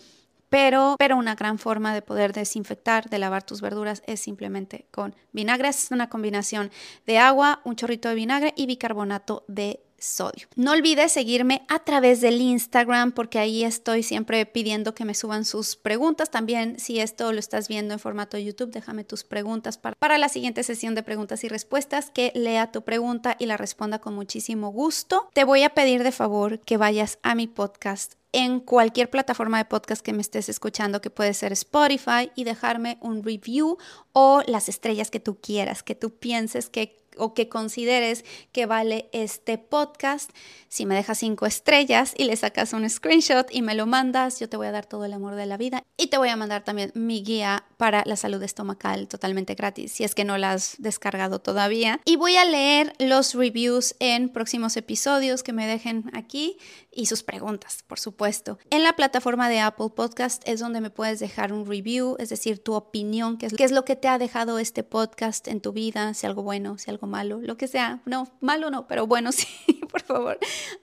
Pero, 0.52 0.96
pero 0.98 1.16
una 1.16 1.34
gran 1.34 1.58
forma 1.58 1.94
de 1.94 2.02
poder 2.02 2.34
desinfectar, 2.34 3.08
de 3.08 3.18
lavar 3.18 3.42
tus 3.42 3.62
verduras 3.62 4.02
es 4.06 4.20
simplemente 4.20 4.86
con 4.90 5.16
vinagre. 5.32 5.68
Es 5.68 5.90
una 5.90 6.10
combinación 6.10 6.70
de 7.06 7.16
agua, 7.16 7.62
un 7.64 7.74
chorrito 7.74 8.10
de 8.10 8.14
vinagre 8.14 8.52
y 8.54 8.66
bicarbonato 8.66 9.46
de 9.48 9.80
sodio. 9.98 10.48
No 10.54 10.72
olvides 10.72 11.12
seguirme 11.12 11.64
a 11.68 11.78
través 11.78 12.20
del 12.20 12.40
Instagram 12.40 13.12
porque 13.12 13.38
ahí 13.38 13.64
estoy 13.64 14.02
siempre 14.02 14.44
pidiendo 14.44 14.94
que 14.94 15.06
me 15.06 15.14
suban 15.14 15.46
sus 15.46 15.76
preguntas. 15.76 16.30
También 16.30 16.78
si 16.78 17.00
esto 17.00 17.32
lo 17.32 17.38
estás 17.38 17.68
viendo 17.68 17.94
en 17.94 18.00
formato 18.00 18.36
YouTube, 18.36 18.72
déjame 18.72 19.04
tus 19.04 19.24
preguntas 19.24 19.78
para, 19.78 19.96
para 19.96 20.18
la 20.18 20.28
siguiente 20.28 20.64
sesión 20.64 20.94
de 20.94 21.02
preguntas 21.02 21.44
y 21.44 21.48
respuestas, 21.48 22.10
que 22.10 22.30
lea 22.34 22.70
tu 22.72 22.82
pregunta 22.82 23.36
y 23.38 23.46
la 23.46 23.56
responda 23.56 24.00
con 24.00 24.14
muchísimo 24.14 24.70
gusto. 24.70 25.30
Te 25.32 25.44
voy 25.44 25.62
a 25.62 25.70
pedir 25.70 26.02
de 26.02 26.12
favor 26.12 26.60
que 26.60 26.76
vayas 26.76 27.18
a 27.22 27.34
mi 27.34 27.46
podcast 27.46 28.21
en 28.32 28.60
cualquier 28.60 29.10
plataforma 29.10 29.58
de 29.58 29.66
podcast 29.66 30.02
que 30.02 30.12
me 30.12 30.22
estés 30.22 30.48
escuchando, 30.48 31.00
que 31.00 31.10
puede 31.10 31.34
ser 31.34 31.52
Spotify, 31.52 32.30
y 32.34 32.44
dejarme 32.44 32.98
un 33.00 33.22
review 33.22 33.76
o 34.12 34.42
las 34.46 34.68
estrellas 34.68 35.10
que 35.10 35.20
tú 35.20 35.38
quieras, 35.40 35.82
que 35.82 35.94
tú 35.94 36.10
pienses 36.18 36.70
que 36.70 37.01
o 37.16 37.34
que 37.34 37.48
consideres 37.48 38.24
que 38.52 38.66
vale 38.66 39.08
este 39.12 39.58
podcast. 39.58 40.30
Si 40.68 40.86
me 40.86 40.94
dejas 40.94 41.18
cinco 41.18 41.46
estrellas 41.46 42.14
y 42.16 42.24
le 42.24 42.36
sacas 42.36 42.72
un 42.72 42.88
screenshot 42.88 43.46
y 43.50 43.62
me 43.62 43.74
lo 43.74 43.86
mandas, 43.86 44.40
yo 44.40 44.48
te 44.48 44.56
voy 44.56 44.66
a 44.66 44.72
dar 44.72 44.86
todo 44.86 45.04
el 45.04 45.12
amor 45.12 45.34
de 45.34 45.46
la 45.46 45.56
vida 45.56 45.82
y 45.96 46.06
te 46.06 46.18
voy 46.18 46.30
a 46.30 46.36
mandar 46.36 46.64
también 46.64 46.92
mi 46.94 47.22
guía 47.22 47.64
para 47.76 48.02
la 48.06 48.16
salud 48.16 48.42
estomacal 48.42 49.08
totalmente 49.08 49.54
gratis, 49.54 49.92
si 49.92 50.04
es 50.04 50.14
que 50.14 50.24
no 50.24 50.38
la 50.38 50.52
has 50.52 50.76
descargado 50.78 51.40
todavía. 51.40 52.00
Y 52.04 52.16
voy 52.16 52.36
a 52.36 52.44
leer 52.44 52.94
los 52.98 53.34
reviews 53.34 53.94
en 53.98 54.30
próximos 54.30 54.76
episodios 54.76 55.42
que 55.42 55.52
me 55.52 55.66
dejen 55.66 56.10
aquí 56.14 56.56
y 56.90 57.06
sus 57.06 57.22
preguntas, 57.22 57.84
por 57.86 57.98
supuesto. 57.98 58.58
En 58.70 58.82
la 58.82 58.94
plataforma 58.94 59.48
de 59.48 59.60
Apple 59.60 59.90
Podcast 59.94 60.46
es 60.46 60.60
donde 60.60 60.80
me 60.80 60.90
puedes 60.90 61.20
dejar 61.20 61.52
un 61.52 61.66
review, 61.66 62.16
es 62.18 62.28
decir, 62.28 62.62
tu 62.62 62.74
opinión, 62.74 63.38
qué 63.38 63.46
es, 63.46 63.72
lo 63.72 63.84
que 63.84 63.96
te 63.96 64.08
ha 64.08 64.18
dejado 64.18 64.58
este 64.58 64.82
podcast 64.82 65.48
en 65.48 65.60
tu 65.60 65.72
vida, 65.72 66.14
si 66.14 66.26
algo 66.26 66.42
bueno, 66.42 66.78
si 66.78 66.90
malo, 67.06 67.40
lo 67.40 67.56
que 67.56 67.68
sea. 67.68 68.00
No, 68.06 68.28
malo 68.40 68.70
no, 68.70 68.86
pero 68.86 69.06
bueno, 69.06 69.32
sí, 69.32 69.46
por 69.90 70.02
favor. 70.02 70.38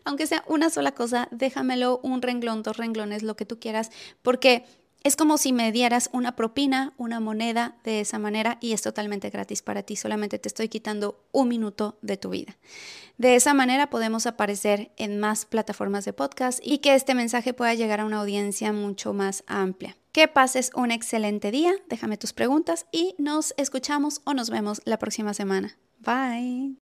Aunque 0.05 0.27
sea 0.27 0.43
una 0.47 0.69
sola 0.69 0.93
cosa, 0.93 1.27
déjamelo 1.31 1.99
un 2.03 2.21
renglón, 2.21 2.63
dos 2.63 2.77
renglones, 2.77 3.23
lo 3.23 3.35
que 3.35 3.45
tú 3.45 3.59
quieras, 3.59 3.91
porque 4.21 4.65
es 5.03 5.15
como 5.15 5.37
si 5.37 5.53
me 5.53 5.71
dieras 5.71 6.09
una 6.11 6.35
propina, 6.35 6.93
una 6.97 7.21
moneda 7.21 7.77
de 7.83 8.01
esa 8.01 8.19
manera 8.19 8.57
y 8.59 8.73
es 8.73 8.81
totalmente 8.81 9.29
gratis 9.29 9.61
para 9.61 9.83
ti. 9.83 9.95
Solamente 9.95 10.39
te 10.39 10.49
estoy 10.49 10.67
quitando 10.67 11.23
un 11.31 11.47
minuto 11.47 11.97
de 12.01 12.17
tu 12.17 12.29
vida. 12.29 12.57
De 13.17 13.35
esa 13.35 13.53
manera 13.53 13.89
podemos 13.89 14.25
aparecer 14.25 14.91
en 14.97 15.19
más 15.19 15.45
plataformas 15.45 16.03
de 16.03 16.13
podcast 16.13 16.59
y 16.61 16.79
que 16.79 16.95
este 16.95 17.15
mensaje 17.15 17.53
pueda 17.53 17.73
llegar 17.73 18.01
a 18.01 18.05
una 18.05 18.19
audiencia 18.19 18.73
mucho 18.73 19.13
más 19.13 19.43
amplia. 19.47 19.95
Que 20.11 20.27
pases 20.27 20.71
un 20.75 20.91
excelente 20.91 21.51
día, 21.51 21.73
déjame 21.87 22.17
tus 22.17 22.33
preguntas 22.33 22.85
y 22.91 23.15
nos 23.17 23.53
escuchamos 23.57 24.21
o 24.25 24.33
nos 24.33 24.49
vemos 24.49 24.81
la 24.83 24.99
próxima 24.99 25.33
semana. 25.33 25.77
Bye. 26.01 26.73